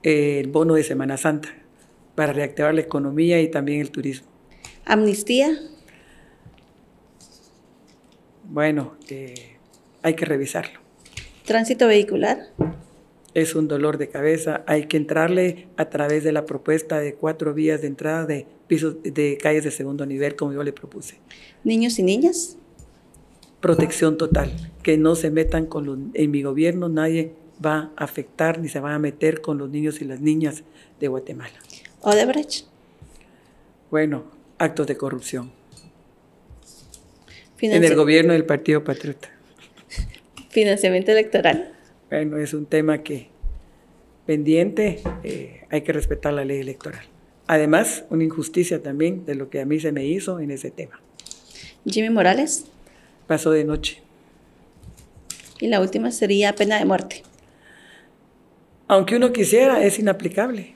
el 0.02 0.48
bono 0.48 0.74
de 0.74 0.82
Semana 0.82 1.16
Santa 1.16 1.48
para 2.14 2.32
reactivar 2.32 2.74
la 2.74 2.80
economía 2.80 3.40
y 3.40 3.48
también 3.48 3.80
el 3.80 3.90
turismo. 3.90 4.26
Amnistía. 4.84 5.56
Bueno, 8.44 8.96
eh, 9.08 9.56
hay 10.02 10.14
que 10.14 10.24
revisarlo. 10.24 10.80
Tránsito 11.44 11.86
vehicular. 11.86 12.38
Es 13.34 13.54
un 13.54 13.68
dolor 13.68 13.98
de 13.98 14.08
cabeza. 14.08 14.64
Hay 14.66 14.86
que 14.86 14.96
entrarle 14.96 15.68
a 15.76 15.90
través 15.90 16.24
de 16.24 16.32
la 16.32 16.44
propuesta 16.44 16.98
de 16.98 17.14
cuatro 17.14 17.54
vías 17.54 17.82
de 17.82 17.86
entrada 17.86 18.26
de 18.26 18.46
pisos 18.66 18.96
de 19.02 19.38
calles 19.40 19.64
de 19.64 19.70
segundo 19.70 20.06
nivel, 20.06 20.34
como 20.34 20.52
yo 20.52 20.62
le 20.62 20.72
propuse. 20.72 21.18
Niños 21.64 21.98
y 21.98 22.02
niñas. 22.02 22.56
Protección 23.60 24.16
total. 24.18 24.50
Que 24.82 24.96
no 24.96 25.14
se 25.14 25.30
metan 25.30 25.66
con 25.66 25.86
los, 25.86 25.98
en 26.14 26.30
mi 26.30 26.42
gobierno 26.42 26.88
nadie 26.88 27.32
va 27.64 27.90
a 27.96 28.04
afectar 28.04 28.58
ni 28.58 28.68
se 28.68 28.80
va 28.80 28.94
a 28.94 28.98
meter 28.98 29.40
con 29.40 29.58
los 29.58 29.68
niños 29.70 30.00
y 30.00 30.04
las 30.04 30.20
niñas 30.20 30.64
de 31.00 31.08
Guatemala. 31.08 31.54
Odebrecht. 32.00 32.66
Bueno, 33.90 34.24
actos 34.58 34.86
de 34.86 34.96
corrupción. 34.96 35.50
en 37.60 37.84
el 37.84 37.94
gobierno 37.94 38.32
del 38.32 38.44
Partido 38.44 38.84
Patriota. 38.84 39.30
Financiamiento 40.50 41.12
electoral. 41.12 41.72
Bueno, 42.10 42.38
es 42.38 42.54
un 42.54 42.66
tema 42.66 43.02
que 43.02 43.28
pendiente, 44.26 45.02
eh, 45.24 45.62
hay 45.70 45.80
que 45.82 45.92
respetar 45.92 46.32
la 46.34 46.44
ley 46.44 46.60
electoral. 46.60 47.02
Además, 47.46 48.04
una 48.10 48.24
injusticia 48.24 48.82
también 48.82 49.24
de 49.24 49.34
lo 49.34 49.48
que 49.48 49.60
a 49.60 49.64
mí 49.64 49.80
se 49.80 49.90
me 49.90 50.04
hizo 50.04 50.38
en 50.38 50.50
ese 50.50 50.70
tema. 50.70 51.00
Jimmy 51.86 52.10
Morales. 52.10 52.66
Pasó 53.26 53.50
de 53.50 53.64
noche. 53.64 54.02
Y 55.60 55.68
la 55.68 55.80
última 55.80 56.10
sería 56.10 56.54
pena 56.54 56.78
de 56.78 56.84
muerte. 56.84 57.22
Aunque 58.90 59.16
uno 59.16 59.34
quisiera, 59.34 59.84
es 59.84 59.98
inaplicable. 59.98 60.72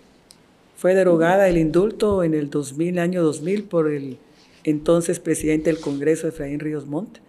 Fue 0.77 0.95
derogada 0.95 1.49
el 1.49 1.57
indulto 1.57 2.23
en 2.23 2.35
el 2.35 2.51
2000, 2.51 2.99
año 2.99 3.23
2000 3.23 3.65
por 3.65 3.91
el 3.91 4.19
entonces 4.65 5.19
presidente 5.19 5.73
del 5.73 5.81
Congreso, 5.81 6.29
Efraín 6.29 6.61
Ríos 6.61 6.85
Montt. 6.87 7.21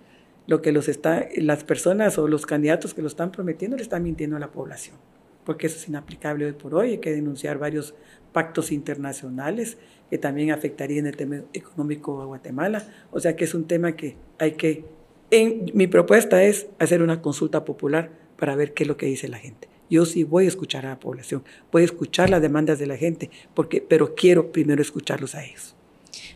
Lo 0.46 0.62
que 0.62 0.74
los 0.74 0.89
está, 0.89 1.30
las 1.38 1.63
personas 1.63 2.17
o 2.17 2.28
los 2.28 2.46
candidatos 2.46 2.93
que 2.93 3.02
lo 3.02 3.08
están 3.08 3.32
prometiendo 3.32 3.78
le 3.78 3.84
están 3.84 4.04
mintiendo 4.04 4.36
a 4.36 4.41
la 4.41 4.52
población, 4.52 4.98
porque 5.46 5.67
eso 5.67 5.78
es 5.78 5.88
inaplicable 5.88 6.48
hoy 6.48 6.52
por 6.52 6.76
hoy. 6.76 6.89
Hay 6.91 6.98
que 6.98 7.13
denunciar 7.13 7.60
varios 7.60 7.93
pactos 8.34 8.69
internacionales 8.74 9.78
que 10.10 10.17
también 10.17 10.52
afectarían 10.52 11.06
el 11.06 11.15
tema 11.15 11.43
económico 11.54 12.22
a 12.22 12.26
Guatemala. 12.26 12.86
O 13.12 13.22
sea 13.22 13.38
que 13.38 13.46
es 13.46 13.54
un 13.54 13.67
tema 13.67 13.96
que 13.96 14.17
hay 14.38 14.52
que... 14.52 14.84
En, 15.32 15.72
mi 15.74 15.88
propuesta 15.88 16.43
es 16.43 16.67
hacer 16.78 17.02
una 17.02 17.22
consulta 17.22 17.63
popular 17.63 18.10
para 18.38 18.58
ver 18.58 18.74
qué 18.74 18.84
es 18.84 18.89
lo 18.89 18.98
que 18.98 19.06
dice 19.06 19.30
la 19.30 19.38
gente. 19.38 19.72
Yo 19.89 20.06
sí 20.06 20.24
voy 20.24 20.46
a 20.46 20.48
escuchar 20.48 20.86
a 20.86 20.89
la 20.89 21.00
población, 21.00 21.43
voy 21.72 21.84
a 21.84 21.86
escuchar 21.86 22.30
las 22.30 22.41
demandas 22.41 22.80
de 22.80 22.88
la 22.88 22.98
gente, 22.98 23.30
porque, 23.54 23.82
pero 23.82 24.15
quiero 24.15 24.52
primero 24.52 24.82
escucharlos 24.82 25.36
a 25.36 25.43
ellos. 25.43 25.76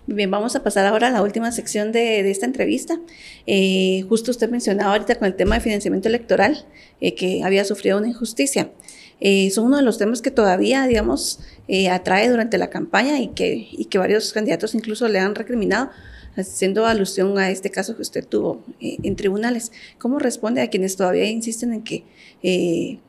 Bien, 0.09 0.31
vamos 0.31 0.55
a 0.55 0.63
pasar 0.63 0.85
ahora 0.85 1.09
a 1.09 1.11
la 1.11 1.21
última 1.21 1.51
sección 1.51 1.91
de, 1.91 2.31
esta 2.31 2.45
entrevista. 2.45 2.97
Eh, 3.45 4.05
justo 4.07 4.31
usted 4.31 4.49
mencionaba 4.49 4.93
ahorita 4.93 5.15
con 5.15 5.27
el 5.27 5.35
tema 5.35 5.55
de 5.55 5.61
financiamiento 5.61 6.07
electoral, 6.07 6.65
eh, 7.01 7.13
que 7.13 7.43
había 7.43 7.65
sufrido 7.65 7.97
una 7.97 8.07
injusticia. 8.07 8.71
Eh, 9.19 9.49
son 9.51 9.65
uno 9.65 9.75
de 9.75 9.83
los 9.83 9.97
temas 9.97 10.21
que 10.21 10.31
todavía, 10.31 10.87
digamos, 10.87 11.39
atrae 11.91 12.29
durante 12.29 12.57
la 12.57 12.69
campaña 12.69 13.19
y 13.19 13.29
que, 13.29 13.67
y 13.69 13.85
que 13.85 13.97
varios 13.97 14.31
candidatos 14.31 14.75
incluso 14.75 15.09
le 15.09 15.19
han 15.19 15.35
recriminado, 15.35 15.89
haciendo 16.37 16.85
alusión 16.85 17.37
a 17.37 17.49
este 17.49 17.69
caso 17.69 17.95
que 17.95 18.03
usted 18.03 18.25
tuvo 18.25 18.63
en 18.79 19.15
tribunales. 19.17 19.73
¿Cómo 19.97 20.19
responde 20.19 20.61
a 20.61 20.69
quienes 20.69 20.95
todavía 20.95 21.25
insisten 21.25 21.73
en 21.73 21.83
que 21.83 22.99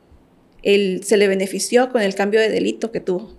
él 0.68 1.00
se 1.02 1.16
le 1.16 1.28
benefició 1.28 1.88
con 1.88 2.02
el 2.02 2.14
cambio 2.14 2.40
de 2.40 2.50
delito 2.50 2.92
que 2.92 3.00
tuvo? 3.00 3.32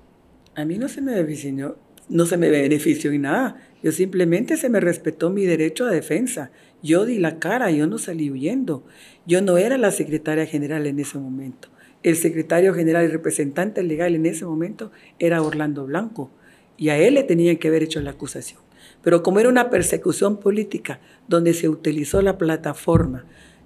A 0.56 0.65
mí 0.65 0.80
no 0.80 0.89
se 0.89 1.00
me 1.00 1.13
benefició, 1.13 1.78
no 2.10 2.26
se 2.26 2.38
me 2.38 2.50
benefició 2.50 3.12
en 3.12 3.22
nada. 3.22 3.62
Yo 3.84 3.92
simplemente 3.92 4.58
se 4.58 4.68
me 4.68 4.80
respetó 4.80 5.30
mi 5.30 5.46
derecho 5.46 5.86
a 5.86 5.92
defensa. 5.92 6.50
Yo 6.82 7.06
di 7.06 7.20
la 7.20 7.38
cara, 7.38 7.70
yo 7.70 7.86
no 7.86 8.00
salí 8.00 8.32
huyendo. 8.32 8.84
Yo 9.28 9.44
no 9.44 9.60
era 9.60 9.78
la 9.78 9.92
secretaria 9.92 10.48
general 10.48 10.88
en 10.88 11.00
ese 11.00 11.20
momento. 11.20 11.70
El 12.02 12.15
secretario 12.15 12.74
general 12.74 13.06
y 13.06 13.10
representante 13.10 13.84
legal 13.84 14.15
en 14.15 14.26
ese 14.26 14.46
momento 14.46 14.92
era 15.20 15.44
Orlando 15.44 15.86
Blanco 15.86 16.32
y 16.78 16.89
a 16.89 16.98
él 16.98 17.13
le 17.13 17.24
tenían 17.24 17.58
que 17.58 17.68
haber 17.68 17.84
hecho 17.84 18.02
la 18.02 18.12
acusación. 18.12 18.60
Pero 19.04 19.22
como 19.22 19.39
era 19.39 19.50
una 19.50 19.70
persecución 19.70 20.39
política 20.39 21.00
donde 21.28 21.54
se 21.54 21.70
utilizó 21.70 22.24
la 22.24 22.39
plataforma 22.39 23.26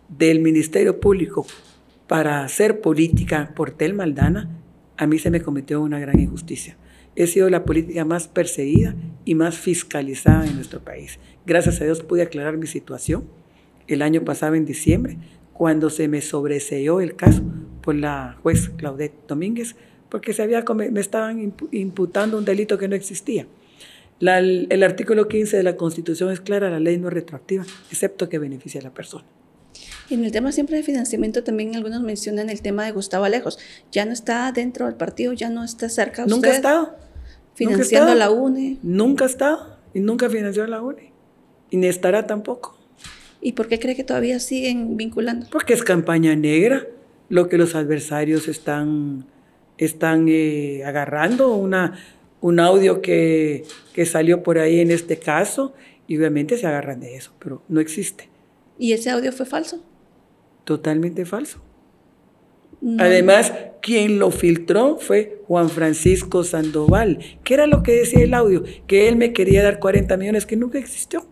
del 0.10 0.41
Ministerio 0.41 0.99
Público 0.99 1.45
para 2.13 2.43
hacer 2.43 2.80
política 2.80 3.54
por 3.56 3.71
Tel 3.71 3.95
Maldana, 3.95 4.47
a 4.97 5.08
mí 5.08 5.17
se 5.17 5.32
me 5.32 5.41
cometió 5.41 5.82
una 5.82 5.99
gran 5.99 6.19
injusticia. 6.19 6.78
He 7.15 7.26
sido 7.26 7.49
la 7.49 7.65
política 7.65 8.06
más 8.06 8.28
perseguida 8.28 8.93
y 9.26 9.34
más 9.34 9.58
fiscalizada 9.58 10.45
en 10.45 10.54
nuestro 10.54 10.80
país. 10.80 11.17
Gracias 11.47 11.82
a 11.82 11.86
Dios 11.86 12.04
pude 12.04 12.21
aclarar 12.21 12.58
mi 12.58 12.67
situación 12.67 13.23
el 13.88 14.04
año 14.04 14.23
pasado 14.23 14.54
en 14.54 14.63
diciembre, 14.63 15.17
cuando 15.54 15.89
se 15.89 16.08
me 16.08 16.21
sobreseó 16.21 17.02
el 17.02 17.15
caso 17.15 17.41
por 17.82 17.95
la 17.95 18.38
juez 18.43 18.69
Claudette 18.69 19.28
Domínguez, 19.28 19.76
porque 20.10 20.34
se 20.34 20.43
había, 20.43 20.63
me 20.76 20.99
estaban 20.99 21.56
imputando 21.71 22.38
un 22.38 22.45
delito 22.45 22.78
que 22.78 22.88
no 22.88 22.95
existía. 22.95 23.47
el 24.19 24.84
artículo 24.84 25.28
15 25.28 25.58
de 25.58 25.63
la 25.63 25.76
Constitución 25.76 26.32
es 26.32 26.41
clara, 26.41 26.69
la 26.69 26.80
ley 26.80 26.95
no 26.99 27.08
es 27.08 27.13
retroactiva, 27.15 27.65
excepto 27.89 28.30
que 28.30 28.38
beneficie 28.38 28.80
a 28.82 28.84
la 28.84 28.93
persona. 28.93 29.26
En 30.10 30.24
el 30.26 30.32
tema 30.32 30.52
siempre 30.52 30.78
de 30.78 30.84
financiamiento 30.84 31.44
también 31.44 31.76
algunos 31.76 32.02
mencionan 32.02 32.50
el 32.50 32.62
tema 32.62 32.86
de 32.86 32.92
Gustavo 32.92 33.26
Alejos. 33.26 33.58
Ya 33.92 34.06
no 34.06 34.12
está 34.12 34.52
dentro 34.52 34.86
del 34.86 34.96
partido, 34.96 35.34
ya 35.34 35.50
no 35.50 35.63
está 35.63 35.89
cerca 35.89 36.26
Nunca 36.26 36.50
ha 36.50 36.56
estado. 36.56 36.96
Financiando 37.56 38.13
la 38.16 38.30
UNE. 38.30 38.78
Nunca 38.84 39.26
ha 39.26 39.28
estado 39.28 39.78
y 39.94 40.00
nunca 40.00 40.30
financió 40.30 40.66
la 40.68 40.82
UNE. 40.82 41.13
Y 41.70 41.78
ni 41.78 41.88
estará 41.88 42.28
tampoco. 42.28 42.78
¿Y 43.42 43.54
por 43.54 43.68
qué 43.68 43.80
cree 43.80 43.96
que 43.96 44.04
todavía 44.04 44.39
siguen 44.39 44.98
vinculando? 44.98 45.48
Porque 45.52 45.74
es 45.74 45.84
campaña 45.84 46.36
negra 46.36 46.88
lo 47.30 47.50
que 47.50 47.58
los 47.58 47.76
adversarios 47.76 48.48
están, 48.48 49.26
están 49.78 50.28
eh, 50.30 50.84
agarrando, 50.86 51.56
una, 51.56 51.98
un 52.42 52.60
audio 52.60 53.02
que, 53.02 53.66
que 53.94 54.06
salió 54.06 54.44
por 54.44 54.60
ahí 54.60 54.80
en 54.80 54.92
este 54.92 55.18
caso, 55.18 55.74
y 56.08 56.18
obviamente 56.18 56.58
se 56.58 56.68
agarran 56.68 57.00
de 57.00 57.16
eso, 57.16 57.34
pero 57.39 57.63
no 57.70 57.80
existe. 57.80 58.30
¿Y 58.78 58.94
ese 58.94 59.10
audio 59.10 59.32
fue 59.32 59.46
falso? 59.46 59.84
Totalmente 60.63 61.26
falso. 61.26 61.60
Además, 62.99 63.54
quien 63.82 64.19
lo 64.19 64.30
filtró 64.30 64.97
fue 64.97 65.41
Juan 65.47 65.69
Francisco 65.69 66.43
Sandoval. 66.43 67.19
¿Qué 67.43 67.54
era 67.54 67.65
lo 67.65 67.82
que 67.82 67.93
decía 67.93 68.23
el 68.23 68.34
audio? 68.34 68.63
Que 68.88 69.08
él 69.08 69.15
me 69.15 69.32
quería 69.32 69.63
dar 69.63 69.80
40 69.80 70.17
millones 70.17 70.45
que 70.45 70.58
nunca 70.58 70.80
existió. 70.80 71.26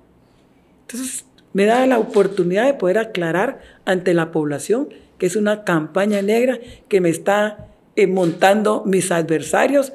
Entonces, 0.81 1.25
me 1.53 1.65
da 1.65 1.85
la 1.87 1.99
oportunidad 1.99 2.65
de 2.65 2.73
poder 2.73 2.97
aclarar 2.97 3.59
ante 3.85 4.13
la 4.13 4.31
población 4.31 4.89
que 5.17 5.27
es 5.27 5.35
una 5.35 5.63
campaña 5.63 6.21
negra 6.21 6.59
que 6.87 6.99
me 6.99 7.09
está 7.09 7.67
eh, 7.95 8.07
montando 8.07 8.83
mis 8.85 9.11
adversarios 9.11 9.93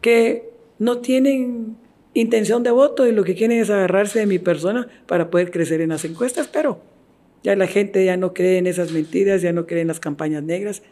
que 0.00 0.50
no 0.78 0.98
tienen 0.98 1.76
intención 2.14 2.62
de 2.62 2.70
voto 2.70 3.06
y 3.06 3.12
lo 3.12 3.24
que 3.24 3.34
quieren 3.34 3.58
es 3.58 3.70
agarrarse 3.70 4.20
de 4.20 4.26
mi 4.26 4.38
persona 4.38 4.86
para 5.06 5.30
poder 5.30 5.50
crecer 5.50 5.80
en 5.80 5.88
las 5.88 6.04
encuestas, 6.04 6.46
pero 6.46 6.80
ya 7.42 7.56
la 7.56 7.66
gente 7.66 8.04
ya 8.04 8.16
no 8.16 8.34
cree 8.34 8.58
en 8.58 8.66
esas 8.66 8.92
mentiras, 8.92 9.42
ya 9.42 9.52
no 9.52 9.66
cree 9.66 9.82
en 9.82 9.88
las 9.88 10.00
campañas 10.00 10.42
negras. 10.42 10.82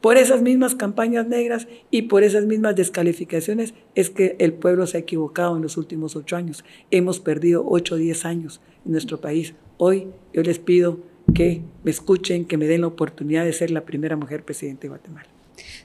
Por 0.00 0.16
esas 0.16 0.42
mismas 0.42 0.76
campañas 0.76 1.26
negras 1.26 1.66
y 1.90 2.02
por 2.02 2.22
esas 2.22 2.44
mismas 2.44 2.76
descalificaciones 2.76 3.74
es 3.96 4.10
que 4.10 4.36
el 4.38 4.52
pueblo 4.52 4.86
se 4.86 4.96
ha 4.96 5.00
equivocado 5.00 5.56
en 5.56 5.62
los 5.62 5.76
últimos 5.76 6.14
ocho 6.14 6.36
años. 6.36 6.64
Hemos 6.92 7.18
perdido 7.18 7.64
ocho 7.66 7.96
o 7.96 7.98
diez 7.98 8.24
años 8.24 8.60
en 8.86 8.92
nuestro 8.92 9.20
país. 9.20 9.54
Hoy 9.76 10.06
yo 10.32 10.42
les 10.42 10.60
pido 10.60 11.00
que 11.34 11.62
me 11.82 11.90
escuchen, 11.90 12.44
que 12.44 12.56
me 12.56 12.66
den 12.66 12.82
la 12.82 12.86
oportunidad 12.86 13.44
de 13.44 13.52
ser 13.52 13.70
la 13.70 13.84
primera 13.84 14.16
mujer 14.16 14.44
presidente 14.44 14.82
de 14.82 14.90
Guatemala. 14.90 15.28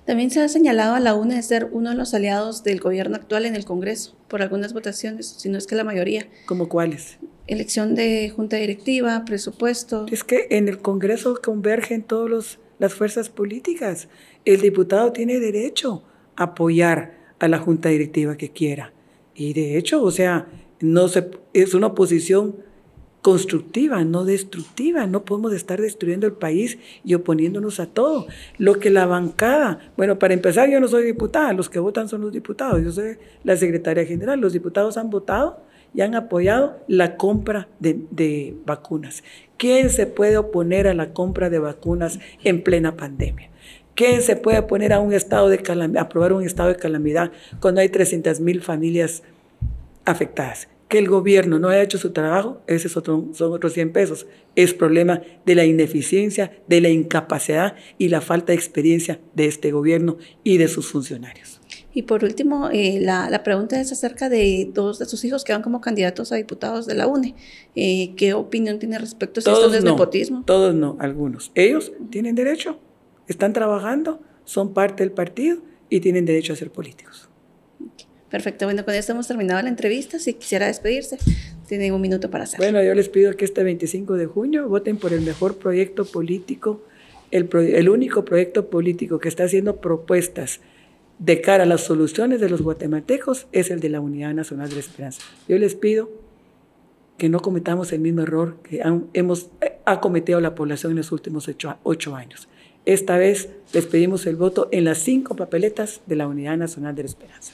También 0.06 0.30
se 0.30 0.42
ha 0.42 0.48
señalado 0.48 0.94
a 0.94 1.00
la 1.00 1.16
UNE 1.16 1.36
de 1.36 1.42
ser 1.42 1.70
uno 1.72 1.90
de 1.90 1.96
los 1.96 2.14
aliados 2.14 2.64
del 2.64 2.80
gobierno 2.80 3.16
actual 3.16 3.46
en 3.46 3.56
el 3.56 3.66
Congreso, 3.66 4.16
por 4.28 4.42
algunas 4.42 4.74
votaciones, 4.74 5.28
si 5.28 5.50
no 5.50 5.58
es 5.58 5.66
que 5.66 5.76
la 5.76 5.84
mayoría. 5.84 6.28
¿Como 6.46 6.70
cuáles? 6.70 7.18
Elección 7.46 7.94
de 7.94 8.32
junta 8.34 8.56
directiva, 8.56 9.26
presupuesto. 9.26 10.06
Es 10.10 10.24
que 10.24 10.48
en 10.52 10.70
el 10.70 10.80
Congreso 10.80 11.40
convergen 11.44 12.02
todas 12.02 12.60
las 12.80 12.94
fuerzas 12.94 13.30
políticas. 13.30 14.08
El 14.46 14.62
diputado 14.62 15.12
tiene 15.12 15.40
derecho 15.40 16.04
a 16.38 16.44
apoyar 16.44 17.18
a 17.40 17.50
la 17.50 17.60
junta 17.60 17.90
directiva 17.90 18.38
que 18.38 18.52
quiera. 18.52 18.94
Y 19.36 19.54
de 19.54 19.78
hecho, 19.78 20.02
o 20.02 20.12
sea, 20.12 20.48
no 20.80 21.10
se, 21.10 21.32
es 21.54 21.74
una 21.74 21.88
oposición 21.88 22.56
constructiva, 23.22 24.06
no 24.06 24.24
destructiva. 24.24 25.06
No 25.06 25.26
podemos 25.26 25.52
estar 25.54 25.82
destruyendo 25.82 26.28
el 26.28 26.34
país 26.34 26.78
y 27.04 27.14
oponiéndonos 27.14 27.82
a 27.82 27.88
todo. 27.88 28.28
Lo 28.58 28.80
que 28.80 28.90
la 28.90 29.06
bancada, 29.06 29.92
bueno, 29.98 30.18
para 30.18 30.34
empezar, 30.34 30.70
yo 30.70 30.80
no 30.80 30.88
soy 30.88 31.04
diputada, 31.04 31.52
los 31.52 31.70
que 31.70 31.80
votan 31.80 32.08
son 32.08 32.22
los 32.22 32.32
diputados, 32.32 32.82
yo 32.82 32.92
soy 32.94 33.18
la 33.44 33.58
secretaria 33.58 34.06
general, 34.06 34.40
los 34.40 34.54
diputados 34.54 34.96
han 34.96 35.10
votado 35.10 35.73
y 35.94 36.02
han 36.02 36.16
apoyado 36.16 36.80
la 36.88 37.18
compra 37.18 37.68
de, 37.80 38.56
vacunas. 38.66 39.24
¿Quién 39.58 39.90
se 39.90 40.08
puede 40.08 40.38
oponer 40.38 40.88
a 40.88 40.94
la 40.94 41.14
compra 41.14 41.50
de 41.50 41.60
vacunas 41.60 42.20
en 42.44 42.64
plena 42.64 42.98
pandemia? 42.98 43.50
¿Quién 43.96 44.22
se 44.22 44.36
puede 44.36 44.60
oponer 44.60 44.92
a 44.92 45.00
un 45.00 45.14
estado 45.14 45.50
de 45.50 45.62
aprobar 46.00 46.34
un 46.34 46.44
estado 46.44 46.70
de 46.70 46.76
calamidad 46.76 47.32
cuando 47.60 47.82
hay 47.82 47.90
300 47.90 48.40
mil 48.40 48.62
familias 48.62 49.24
afectadas? 50.06 50.68
que 50.94 51.00
el 51.00 51.10
gobierno 51.10 51.58
no 51.58 51.70
haya 51.70 51.82
hecho 51.82 51.98
su 51.98 52.12
trabajo, 52.12 52.62
ese 52.68 52.88
son 52.88 53.32
otros 53.40 53.74
100 53.74 53.94
pesos. 53.94 54.28
Es 54.56 54.76
problema 54.76 55.24
de 55.44 55.56
la 55.56 55.66
ineficiencia, 55.66 56.52
de 56.68 56.82
la 56.82 56.90
incapacidad 56.90 57.74
y 57.98 58.10
la 58.10 58.22
falta 58.22 58.52
de 58.52 58.58
experiencia 58.60 59.20
de 59.34 59.48
este 59.48 59.72
gobierno 59.72 60.20
y 60.44 60.58
de 60.58 60.68
sus 60.68 60.92
funcionarios. 60.92 61.63
Y 61.94 62.04
por 62.04 62.24
último, 62.24 62.70
eh, 62.72 63.00
la, 63.00 63.44
pregunta 63.44 63.80
es 63.80 63.92
acerca 63.92 64.28
de 64.28 64.70
dos 64.74 65.00
de 65.00 65.06
sus 65.06 65.24
hijos 65.26 65.44
que 65.44 65.54
van 65.54 65.62
como 65.62 65.80
candidatos 65.80 66.32
a 66.32 66.36
diputados 66.36 66.88
de 66.88 66.96
la 66.96 67.08
UNE. 67.08 67.36
Eh, 67.76 68.14
¿Qué 68.18 68.34
opinión 68.34 68.80
tiene 68.80 68.98
respecto 68.98 69.40
a 69.40 69.54
esto 69.54 69.70
del 69.70 69.84
nepotismo? 69.84 70.44
Todos 70.46 70.74
no, 70.74 70.98
algunos. 71.00 71.52
Ellos 71.54 71.92
tienen 72.10 72.36
derecho, 72.36 72.80
están 73.28 73.54
trabajando, 73.54 74.22
son 74.44 74.74
parte 74.74 75.04
del 75.04 75.12
partido 75.12 75.58
y 75.90 76.00
tienen 76.00 76.26
derecho 76.26 76.54
a 76.54 76.56
ser 76.56 76.72
políticos. 76.72 77.30
Perfecto, 78.32 78.66
bueno, 78.66 78.84
con 78.84 78.96
esto 78.96 79.12
hemos 79.12 79.28
terminado 79.28 79.62
la 79.62 79.70
entrevista. 79.70 80.18
Si 80.18 80.34
quisiera 80.34 80.66
despedirse, 80.66 81.20
tienen 81.68 81.94
un 81.94 82.02
minuto 82.02 82.32
para 82.32 82.46
hacerlo. 82.46 82.66
Bueno, 82.66 82.84
yo 82.84 82.96
les 82.96 83.08
pido 83.08 83.36
que 83.36 83.46
este 83.46 83.62
25 83.62 84.14
de 84.16 84.26
junio 84.26 84.68
voten 84.68 84.98
por 84.98 85.14
el 85.14 85.22
mejor 85.22 85.58
proyecto 85.58 86.06
político 86.06 86.82
el, 87.30 87.50
el 87.54 87.90
único 87.90 88.26
proyecto 88.26 88.70
político 88.70 89.20
que 89.20 89.28
está 89.28 89.44
haciendo 89.44 89.78
propuestas 89.78 90.62
de 91.20 91.42
cara 91.42 91.64
a 91.64 91.66
las 91.66 91.82
soluciones 91.82 92.42
de 92.42 92.50
los 92.50 92.62
guatemaltecos 92.62 93.48
es 93.52 93.70
el 93.70 93.80
de 93.80 93.90
la 93.90 94.00
Unidad 94.00 94.34
Nacional 94.34 94.70
de 94.70 94.76
la 94.76 94.82
Esperanza. 94.82 95.22
Yo 95.48 95.58
les 95.58 95.76
pido 95.76 96.10
que 97.18 97.30
no 97.30 97.40
cometamos 97.40 97.92
el 97.94 98.02
mismo 98.02 98.22
error 98.22 98.58
que 98.64 98.82
hemos, 99.14 99.50
eh, 99.62 99.78
ha 99.86 100.00
cometido 100.02 100.42
la 100.42 100.56
población 100.56 100.92
en 100.92 100.98
los 100.98 101.12
últimos 101.12 101.50
ocho, 101.84 102.16
años. 102.16 102.48
Esta 102.86 103.18
vez 103.18 103.50
les 103.72 103.86
pedimos 103.86 104.26
el 104.26 104.36
voto 104.36 104.68
en 104.72 104.84
las 104.84 104.98
cinco 104.98 105.36
papeletas 105.36 106.02
de 106.06 106.16
la 106.16 106.28
Unidad 106.28 106.58
Nacional 106.58 106.96
de 106.96 107.04
la 107.04 107.10
Esperanza. 107.10 107.54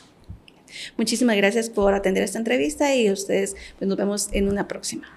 Muchísimas 0.98 1.36
gracias 1.38 1.70
por 1.70 1.94
atender 1.94 2.24
esta 2.24 2.40
entrevista 2.40 2.96
y 2.96 3.12
ustedes 3.12 3.56
pues, 3.78 3.88
nos 3.88 3.98
vemos 3.98 4.30
en 4.32 4.48
una 4.48 4.68
próxima. 4.68 5.08